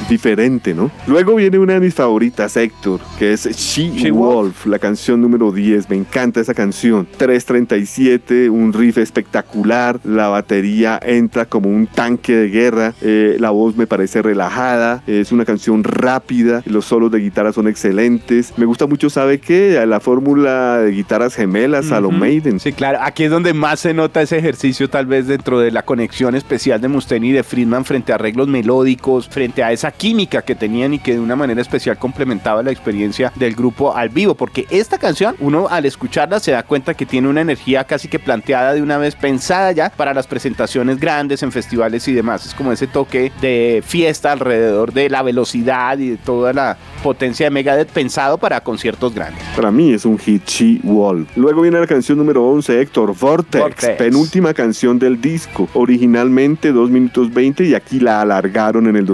diferente, 0.09 0.73
¿no? 0.73 0.91
Luego 1.07 1.35
viene 1.35 1.59
una 1.59 1.73
de 1.73 1.79
mis 1.79 1.93
favoritas, 1.93 2.55
Héctor, 2.57 2.99
que 3.17 3.33
es 3.33 3.45
She, 3.45 4.11
Wolf, 4.11 4.65
la 4.65 4.79
canción 4.79 5.21
número 5.21 5.51
10. 5.51 5.89
Me 5.89 5.95
encanta 5.95 6.39
esa 6.39 6.53
canción. 6.53 7.07
337, 7.17 8.49
un 8.49 8.73
riff 8.73 8.97
espectacular. 8.97 9.99
La 10.03 10.27
batería 10.27 10.99
entra 11.03 11.45
como 11.45 11.69
un 11.69 11.87
tanque 11.87 12.35
de 12.35 12.49
guerra. 12.49 12.93
Eh, 13.01 13.37
la 13.39 13.51
voz 13.51 13.75
me 13.75 13.87
parece 13.87 14.21
relajada. 14.21 15.03
Es 15.07 15.31
una 15.31 15.45
canción 15.45 15.83
rápida. 15.83 16.63
Los 16.65 16.85
solos 16.85 17.11
de 17.11 17.19
guitarra 17.19 17.53
son 17.53 17.67
excelentes. 17.67 18.53
Me 18.57 18.65
gusta 18.65 18.87
mucho, 18.87 19.09
¿sabe 19.09 19.39
qué? 19.39 19.83
La 19.87 19.99
fórmula 19.99 20.79
de 20.79 20.91
guitarras 20.91 21.35
gemelas 21.35 21.91
a 21.91 22.01
lo 22.01 22.11
Maiden. 22.11 22.59
Sí, 22.59 22.73
claro. 22.73 22.99
Aquí 23.01 23.23
es 23.23 23.31
donde 23.31 23.53
más 23.53 23.79
se 23.79 23.93
nota 23.93 24.21
ese 24.21 24.37
ejercicio, 24.37 24.89
tal 24.89 25.05
vez 25.05 25.27
dentro 25.27 25.59
de 25.59 25.71
la 25.71 25.83
conexión 25.83 26.35
especial 26.35 26.81
de 26.81 26.87
Mustaine 26.87 27.27
y 27.27 27.31
de 27.31 27.43
Friedman 27.43 27.85
frente 27.85 28.11
a 28.11 28.15
arreglos 28.15 28.47
melódicos, 28.47 29.27
frente 29.27 29.63
a 29.63 29.71
esa 29.77 29.91
química 29.91 30.41
que 30.41 30.55
tenían 30.55 30.95
y 30.95 30.99
que 30.99 31.13
de 31.13 31.19
una 31.19 31.35
manera 31.35 31.61
especial 31.61 31.97
complementaba 31.97 32.63
la 32.63 32.71
experiencia 32.71 33.31
del 33.35 33.53
grupo 33.53 33.95
al 33.95 34.09
vivo, 34.09 34.33
porque 34.33 34.65
esta 34.71 34.97
canción, 34.97 35.35
uno 35.39 35.67
al 35.69 35.85
escucharla 35.85 36.39
se 36.39 36.51
da 36.51 36.63
cuenta 36.63 36.95
que 36.95 37.05
tiene 37.05 37.27
una 37.27 37.41
energía 37.41 37.83
casi 37.83 38.07
que 38.07 38.17
planteada 38.17 38.73
de 38.73 38.81
una 38.81 38.97
vez, 38.97 39.15
pensada 39.15 39.71
ya 39.71 39.89
para 39.89 40.15
las 40.15 40.25
presentaciones 40.25 40.99
grandes 40.99 41.43
en 41.43 41.51
festivales 41.51 42.07
y 42.07 42.13
demás. 42.13 42.45
Es 42.47 42.53
como 42.55 42.71
ese 42.71 42.87
toque 42.87 43.31
de 43.39 43.83
fiesta 43.85 44.31
alrededor 44.31 44.93
de 44.93 45.09
la 45.09 45.21
velocidad 45.21 45.99
y 45.99 46.09
de 46.09 46.17
toda 46.17 46.53
la 46.53 46.77
potencia 47.03 47.45
de 47.45 47.51
Megadeth 47.51 47.89
pensado 47.89 48.39
para 48.39 48.61
conciertos 48.61 49.13
grandes. 49.13 49.43
Para 49.55 49.71
mí 49.71 49.93
es 49.93 50.05
un 50.05 50.17
hit 50.17 50.45
She 50.47 50.79
Wall. 50.83 51.27
Luego 51.35 51.61
viene 51.61 51.79
la 51.79 51.87
canción 51.87 52.17
número 52.17 52.43
11, 52.47 52.81
Héctor, 52.81 53.15
Vortex, 53.15 53.89
penúltima 53.97 54.53
canción 54.53 54.97
del 54.97 55.21
disco. 55.21 55.69
Originalmente 55.73 56.71
2 56.71 56.89
minutos 56.89 57.31
20 57.31 57.65
y 57.65 57.75
aquí 57.75 57.99
la 57.99 58.21
alargaron 58.21 58.87
en 58.87 58.95
el 58.95 59.05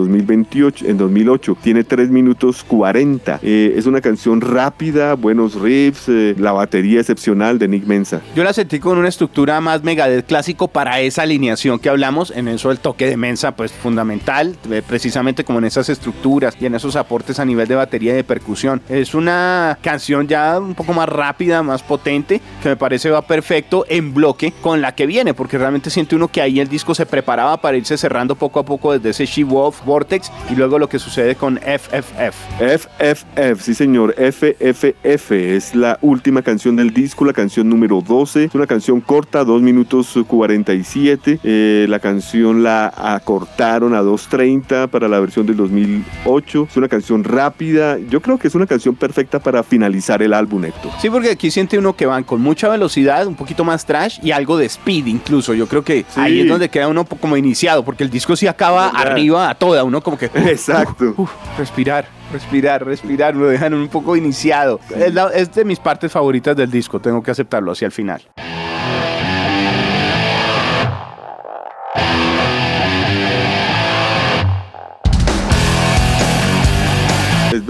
2028, 0.53 0.85
en 0.87 0.97
2008. 0.97 1.57
Tiene 1.61 1.83
3 1.83 2.09
minutos 2.09 2.63
40. 2.63 3.39
Eh, 3.41 3.73
es 3.75 3.85
una 3.85 4.01
canción 4.01 4.41
rápida, 4.41 5.15
buenos 5.15 5.59
riffs, 5.59 6.07
eh, 6.09 6.35
la 6.37 6.51
batería 6.51 6.99
excepcional 6.99 7.59
de 7.59 7.67
Nick 7.67 7.85
Mensa. 7.85 8.21
Yo 8.35 8.43
la 8.43 8.53
sentí 8.53 8.79
con 8.79 8.97
una 8.97 9.09
estructura 9.09 9.59
más 9.61 9.83
Megadeth 9.83 10.25
clásico 10.25 10.67
para 10.67 10.99
esa 10.99 11.23
alineación 11.23 11.79
que 11.79 11.89
hablamos. 11.89 12.31
En 12.31 12.47
eso 12.47 12.71
el 12.71 12.79
toque 12.79 13.07
de 13.07 13.17
Mensa 13.17 13.55
pues 13.55 13.71
fundamental, 13.71 14.55
eh, 14.69 14.81
precisamente 14.87 15.43
como 15.43 15.59
en 15.59 15.65
esas 15.65 15.89
estructuras 15.89 16.55
y 16.59 16.65
en 16.65 16.75
esos 16.75 16.95
aportes 16.95 17.39
a 17.39 17.45
nivel 17.45 17.67
de 17.67 17.75
batería 17.75 18.13
y 18.13 18.17
de 18.17 18.23
percusión. 18.23 18.81
Es 18.89 19.15
una 19.15 19.77
canción 19.81 20.27
ya 20.27 20.59
un 20.59 20.75
poco 20.75 20.93
más 20.93 21.09
rápida, 21.09 21.63
más 21.63 21.81
potente, 21.81 22.41
que 22.61 22.69
me 22.69 22.75
parece 22.75 23.09
va 23.09 23.21
perfecto 23.21 23.85
en 23.89 24.13
bloque 24.13 24.53
con 24.61 24.81
la 24.81 24.93
que 24.93 25.05
viene, 25.05 25.33
porque 25.33 25.57
realmente 25.57 25.89
siente 25.89 26.15
uno 26.15 26.27
que 26.27 26.41
ahí 26.41 26.59
el 26.59 26.67
disco 26.67 26.93
se 26.93 27.05
preparaba 27.05 27.57
para 27.57 27.77
irse 27.77 27.97
cerrando 27.97 28.35
poco 28.35 28.59
a 28.59 28.65
poco 28.65 28.93
desde 28.93 29.09
ese 29.09 29.25
She-Wolf 29.25 29.83
Vortex 29.85 30.31
y 30.49 30.55
luego 30.55 30.79
lo 30.79 30.89
que 30.89 30.99
sucede 30.99 31.35
con 31.35 31.57
FFF. 31.57 32.35
FFF, 32.59 33.61
sí 33.61 33.73
señor, 33.73 34.15
FFF 34.15 35.31
es 35.31 35.75
la 35.75 35.97
última 36.01 36.41
canción 36.41 36.75
del 36.75 36.93
disco, 36.93 37.25
la 37.25 37.33
canción 37.33 37.69
número 37.69 38.01
12. 38.01 38.45
Es 38.45 38.55
una 38.55 38.67
canción 38.67 39.01
corta, 39.01 39.43
2 39.43 39.61
minutos 39.61 40.17
47. 40.27 41.39
Eh, 41.43 41.85
la 41.89 41.99
canción 41.99 42.63
la 42.63 42.93
acortaron 42.95 43.93
a 43.93 44.01
2.30 44.01 44.89
para 44.89 45.07
la 45.07 45.19
versión 45.19 45.45
del 45.45 45.57
2008. 45.57 46.67
Es 46.69 46.77
una 46.77 46.87
canción 46.87 47.23
rápida 47.23 47.53
yo 48.09 48.21
creo 48.21 48.37
que 48.37 48.47
es 48.47 48.55
una 48.55 48.65
canción 48.65 48.95
perfecta 48.95 49.39
para 49.39 49.63
finalizar 49.63 50.21
el 50.21 50.33
álbum, 50.33 50.65
Héctor. 50.65 50.91
Sí, 51.01 51.09
porque 51.09 51.31
aquí 51.31 51.51
siente 51.51 51.77
uno 51.77 51.95
que 51.95 52.05
van 52.05 52.23
con 52.23 52.41
mucha 52.41 52.69
velocidad, 52.69 53.27
un 53.27 53.35
poquito 53.35 53.63
más 53.63 53.85
trash 53.85 54.19
y 54.23 54.31
algo 54.31 54.57
de 54.57 54.65
speed 54.65 55.07
incluso. 55.07 55.53
Yo 55.53 55.67
creo 55.67 55.83
que 55.83 56.05
ahí 56.15 56.41
es 56.41 56.47
donde 56.47 56.69
queda 56.69 56.87
uno 56.87 57.05
como 57.05 57.37
iniciado, 57.37 57.83
porque 57.83 58.03
el 58.03 58.09
disco 58.09 58.35
sí 58.35 58.47
acaba 58.47 58.89
arriba 58.89 59.49
a 59.49 59.55
toda, 59.55 59.83
uno 59.83 60.01
como 60.01 60.17
que... 60.17 60.29
Exacto. 60.49 61.15
respirar 61.57 62.05
respirar, 62.33 62.83
respirar, 62.83 63.35
lo 63.35 63.47
dejan 63.47 63.73
un 63.73 63.87
poco 63.87 64.15
iniciado. 64.15 64.79
Es, 64.95 65.13
es, 65.35 65.53
de 65.53 65.63
mis 65.63 65.79
partes 65.79 66.11
favoritas 66.11 66.55
del 66.57 66.69
disco, 66.69 66.99
tengo 66.99 67.21
que 67.21 67.31
aceptarlo 67.31 67.71
hacia 67.71 67.85
el 67.85 67.91
final. 67.91 68.21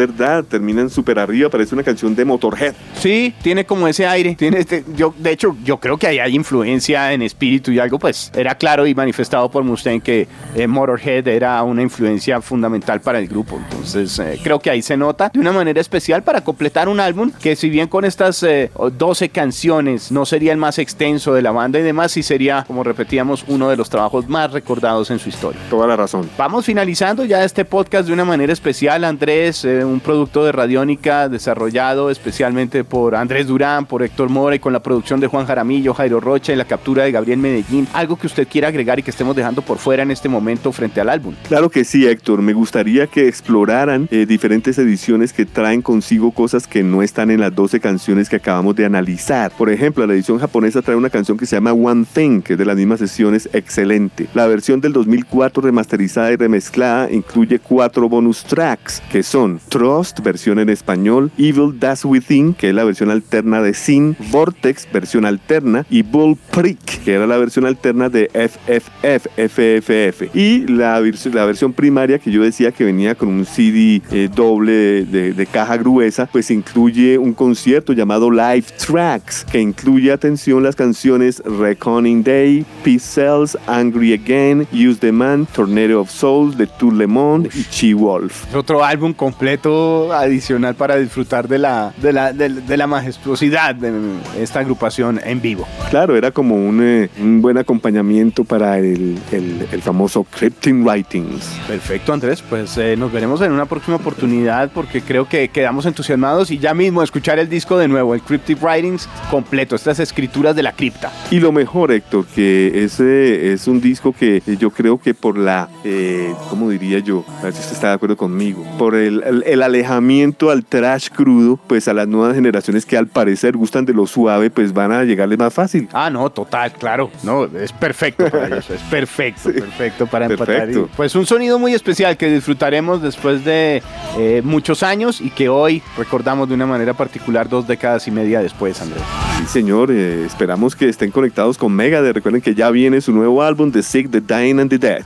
Verdad, 0.08 0.44
terminan 0.44 0.90
súper 0.90 1.20
arriba, 1.20 1.50
parece 1.50 1.76
una 1.76 1.84
canción 1.84 2.16
de 2.16 2.26
Motorhead. 2.26 2.74
Sí, 3.00 3.34
tiene 3.42 3.66
como 3.66 3.88
ese 3.88 4.06
aire, 4.06 4.36
tiene 4.36 4.60
este, 4.60 4.84
yo, 4.96 5.14
de 5.18 5.32
hecho, 5.32 5.56
yo 5.64 5.80
creo 5.80 5.98
que 5.98 6.08
ahí 6.08 6.20
hay 6.20 6.36
influencia 6.36 7.14
en 7.14 7.22
espíritu 7.22 7.72
y 7.72 7.80
algo, 7.80 8.00
pues 8.00 8.32
era 8.36 8.56
claro 8.56 8.86
y 8.86 8.94
manifestado 8.94 9.50
por 9.50 9.64
Mustaine 9.64 10.02
que 10.02 10.28
eh, 10.56 10.68
Motorhead 10.68 11.28
era 11.28 11.62
una 11.64 11.82
influencia 11.82 12.42
fundamental 12.42 13.02
para 13.02 13.20
el 13.20 13.28
grupo, 13.28 13.58
entonces 13.58 14.20
eh, 14.20 14.40
creo 14.44 14.60
que 14.60 14.70
ahí 14.70 14.82
se 14.82 14.98
nota 14.98 15.30
de 15.34 15.40
una 15.40 15.52
manera 15.52 15.80
especial 15.80 16.24
para 16.24 16.42
completar 16.42 16.90
un 16.90 17.00
álbum 17.00 17.32
que 17.42 17.56
si 17.56 17.70
bien 17.70 17.88
con 17.88 18.06
estas 18.06 18.46
12 18.76 19.26
eh, 19.26 19.30
canciones 19.30 20.12
no 20.12 20.26
sería 20.26 20.52
el 20.52 20.58
más 20.58 20.80
extenso 20.80 21.34
de 21.34 21.42
la 21.42 21.52
banda 21.52 21.80
y 21.80 21.84
demás, 21.84 22.12
sí 22.12 22.24
sería, 22.24 22.66
como 22.68 22.84
repetíamos, 22.84 23.46
uno 23.48 23.70
de 23.70 23.78
los 23.78 23.90
trabajos 23.90 24.28
más 24.28 24.52
recordados 24.52 25.12
en 25.12 25.20
su 25.20 25.30
historia. 25.30 25.62
Toda 25.70 25.88
la 25.88 25.96
razón. 25.96 26.30
Vamos 26.38 26.66
finalizando 26.66 27.24
ya 27.26 27.44
este 27.44 27.64
podcast 27.66 28.08
de 28.08 28.14
una 28.14 28.26
manera 28.26 28.52
especial, 28.52 29.04
Andrés, 29.04 29.64
un 29.64 29.93
producto 30.00 30.46
de 30.46 30.52
Radiónica 30.52 31.30
desarrollado 31.30 32.10
especialmente 32.10 32.84
por 32.84 33.16
Andrés 33.16 33.48
Durán, 33.48 33.86
por 33.86 34.04
Héctor 34.04 34.30
Mora 34.30 34.56
y 34.56 34.60
con 34.60 34.74
la 34.74 34.82
producción 34.82 35.20
de 35.20 35.28
Juan 35.28 35.46
Jaramillo, 35.46 35.94
Jairo 35.94 36.20
Rocha 36.20 36.54
y 36.54 36.56
la 36.56 36.66
captura 36.66 37.04
de 37.04 37.12
Gabriel 37.12 37.40
Medellín. 37.40 37.88
Algo 37.94 38.18
que 38.18 38.28
usted 38.28 38.48
quiera 38.48 38.70
agregar 38.70 39.00
y 39.00 39.04
que 39.04 39.12
estemos 39.12 39.36
dejando 39.36 39.62
por 39.62 39.78
fuera 39.78 40.04
en 40.04 40.12
este 40.12 40.30
momento 40.30 40.72
frente 40.72 41.02
al 41.02 41.10
álbum. 41.10 41.36
Claro 41.48 41.70
que 41.70 41.84
sí, 41.84 42.06
Héctor. 42.08 42.42
Me 42.42 42.54
gustaría 42.54 43.08
que 43.08 43.28
exploraran 43.28 44.08
eh, 44.12 44.26
diferentes 44.26 44.78
ediciones 44.78 45.34
que 45.34 45.46
traen 45.46 45.82
consigo 45.82 46.32
cosas 46.32 46.68
que 46.68 46.84
no 46.84 47.02
están 47.02 47.32
en 47.32 47.40
las 47.40 47.54
12 47.54 47.80
canciones 47.80 48.30
que 48.30 48.38
acabamos 48.38 48.76
de 48.76 48.86
analizar. 48.86 49.52
Por 49.58 49.70
ejemplo, 49.70 50.06
la 50.06 50.14
edición 50.14 50.40
japonesa 50.40 50.82
trae 50.82 50.96
una 50.96 51.10
canción 51.10 51.38
que 51.38 51.46
se 51.46 51.56
llama 51.56 51.74
One 51.74 52.06
Thing, 52.12 52.42
que 52.42 52.54
es 52.54 52.60
de 52.60 52.66
las 52.66 52.78
mismas 52.78 53.00
sesiones, 53.00 53.50
excelente. 53.54 54.28
La 54.34 54.48
versión 54.48 54.82
del 54.82 54.94
2004 54.94 55.62
remasterizada 55.62 56.32
y 56.32 56.36
remezclada 56.36 57.12
incluye 57.12 57.60
cuatro 57.60 58.10
bonus 58.10 58.44
tracks, 58.44 59.02
que 59.12 59.24
son 59.24 59.60
Frost, 59.74 60.20
versión 60.20 60.60
en 60.60 60.70
español, 60.70 61.32
Evil 61.36 61.80
Das 61.80 62.06
Within, 62.06 62.54
que 62.54 62.70
es 62.70 62.76
la 62.76 62.84
versión 62.84 63.10
alterna 63.10 63.60
de 63.60 63.74
Sin, 63.74 64.16
Vortex, 64.30 64.88
versión 64.94 65.26
alterna, 65.26 65.84
y 65.90 66.04
Bull 66.04 66.38
Prick, 66.52 67.04
que 67.04 67.14
era 67.14 67.26
la 67.26 67.38
versión 67.38 67.66
alterna 67.66 68.08
de 68.08 68.30
FFF, 68.36 69.30
FFF. 69.36 70.36
Y 70.36 70.68
la, 70.68 71.02
la 71.02 71.46
versión 71.46 71.74
primaria 71.74 72.20
que 72.20 72.30
yo 72.30 72.44
decía 72.44 72.72
que 72.72 72.84
venía 72.84 73.16
con 73.16 73.30
un 73.30 73.46
CD 73.46 74.04
eh, 74.12 74.30
doble 74.32 75.06
de, 75.06 75.48
caja 75.52 75.78
gruesa, 75.78 76.30
pues 76.32 76.52
incluye 76.52 77.18
un 77.18 77.34
concierto 77.34 77.94
llamado 77.94 78.30
Live 78.30 78.66
Tracks, 78.78 79.44
que 79.44 79.60
incluye, 79.60 80.12
atención, 80.12 80.62
las 80.62 80.76
canciones 80.76 81.42
Reckoning 81.46 82.24
Day, 82.24 82.64
Peace 82.84 83.00
Cells, 83.00 83.58
Angry 83.66 84.14
Again, 84.14 84.68
Use 84.72 85.00
the 85.00 85.12
Man, 85.12 85.48
Tornado 85.48 86.00
of 86.00 86.12
Souls, 86.12 86.56
The 86.58 86.68
Tour 86.68 86.94
Le 86.94 87.08
y 87.56 87.64
Chi 87.72 87.94
Wolf. 87.94 88.54
Otro 88.54 88.84
álbum 88.84 89.14
completo 89.14 89.63
adicional 89.66 90.76
para 90.76 90.98
disfrutar 90.98 91.48
de 91.48 91.58
la, 91.58 91.94
de 92.02 92.14
la, 92.14 92.34
de, 92.34 92.78
la 92.78 92.88
majestuosidad 92.88 93.76
de 93.76 93.92
esta 94.40 94.60
agrupación 94.60 95.20
en 95.24 95.42
vivo. 95.42 95.68
Claro, 95.90 96.16
era 96.16 96.32
como 96.32 96.56
un, 96.56 96.82
eh, 96.84 97.10
un 97.20 97.42
buen 97.42 97.58
acompañamiento 97.58 98.44
para 98.44 98.80
el, 98.80 99.18
el, 99.32 99.68
el 99.72 99.82
famoso 99.82 100.24
Crypting 100.24 100.86
Writings. 100.86 101.60
Perfecto, 101.68 102.14
Andrés. 102.14 102.44
Pues 102.48 102.78
eh, 102.78 102.96
nos 102.98 103.12
veremos 103.12 103.42
en 103.42 103.52
una 103.52 103.66
próxima 103.66 103.98
oportunidad 103.98 104.72
porque 104.74 105.02
creo 105.02 105.28
que 105.28 105.48
quedamos 105.50 105.86
entusiasmados 105.86 106.52
y 106.52 106.60
ya 106.60 106.74
mismo 106.74 107.04
escuchar 107.04 107.40
el 107.40 107.50
disco 107.50 107.78
de 107.78 107.88
nuevo, 107.88 108.14
el 108.14 108.22
Cryptic 108.22 108.62
Writings 108.62 109.08
completo, 109.30 109.76
estas 109.76 110.00
escrituras 110.00 110.56
de 110.56 110.64
la 110.64 110.74
cripta. 110.74 111.12
Y 111.32 111.40
lo 111.40 111.52
mejor, 111.52 111.92
Héctor, 111.92 112.26
que 112.26 112.84
ese 112.84 113.54
es 113.54 113.68
un 113.68 113.82
disco 113.82 114.14
que 114.14 114.42
yo 114.60 114.72
creo 114.72 115.00
que 115.00 115.14
por 115.14 115.38
la, 115.38 115.70
eh, 115.84 116.34
¿cómo 116.50 116.70
diría 116.70 117.00
yo? 117.00 117.24
A 117.40 117.44
ver 117.46 117.54
si 117.54 117.60
usted 117.60 117.74
está 117.74 117.88
de 117.90 117.94
acuerdo 117.94 118.18
conmigo. 118.18 118.66
Por 118.78 118.96
el, 118.96 119.24
el, 119.46 119.53
el 119.54 119.64
alejamiento 119.64 120.50
al 120.50 120.66
trash 120.66 121.10
crudo, 121.10 121.60
pues 121.68 121.88
a 121.88 121.94
las 121.94 122.08
nuevas 122.08 122.36
generaciones 122.36 122.86
que 122.86 122.98
al 122.98 123.08
parecer 123.08 123.56
gustan 123.56 123.86
de 123.86 123.94
lo 123.94 124.08
suave, 124.08 124.50
pues 124.50 124.74
van 124.74 124.92
a 124.92 125.04
llegarles 125.04 125.40
más 125.40 125.54
fácil. 125.54 125.88
Ah, 125.94 126.10
no, 126.10 126.30
total, 126.30 126.74
claro. 126.74 127.10
No, 127.24 127.46
es 127.46 127.72
perfecto 127.72 128.30
para 128.30 128.58
es 128.58 128.66
perfecto, 128.90 129.42
sí, 129.54 129.60
perfecto 129.60 130.08
para 130.08 130.26
empatar. 130.26 130.70
Y, 130.70 130.86
pues 130.96 131.16
un 131.16 131.26
sonido 131.26 131.60
muy 131.60 131.74
especial 131.74 132.18
que 132.18 132.30
disfrutaremos 132.30 133.02
después 133.02 133.46
de 133.46 133.82
eh, 134.18 134.42
muchos 134.44 134.84
años 134.84 135.22
y 135.22 135.30
que 135.30 135.50
hoy 135.50 135.82
recordamos 135.98 136.50
de 136.50 136.56
una 136.56 136.66
manera 136.66 136.94
particular 136.94 137.48
dos 137.48 137.68
décadas 137.68 138.08
y 138.08 138.12
media 138.12 138.42
después, 138.42 138.82
Andrés. 138.82 139.04
Sí, 139.40 139.46
señor, 139.46 139.92
eh, 139.92 140.26
esperamos 140.26 140.76
que 140.76 140.90
estén 140.90 141.12
conectados 141.12 141.58
con 141.58 141.72
Megadeth. 141.74 142.16
Recuerden 142.16 142.42
que 142.42 142.56
ya 142.56 142.70
viene 142.72 143.02
su 143.02 143.14
nuevo 143.14 143.44
álbum, 143.44 143.72
The 143.72 143.84
Sick, 143.84 144.10
The 144.10 144.22
Dying 144.22 144.60
and 144.60 144.70
the 144.70 144.78
Dead. 144.78 145.06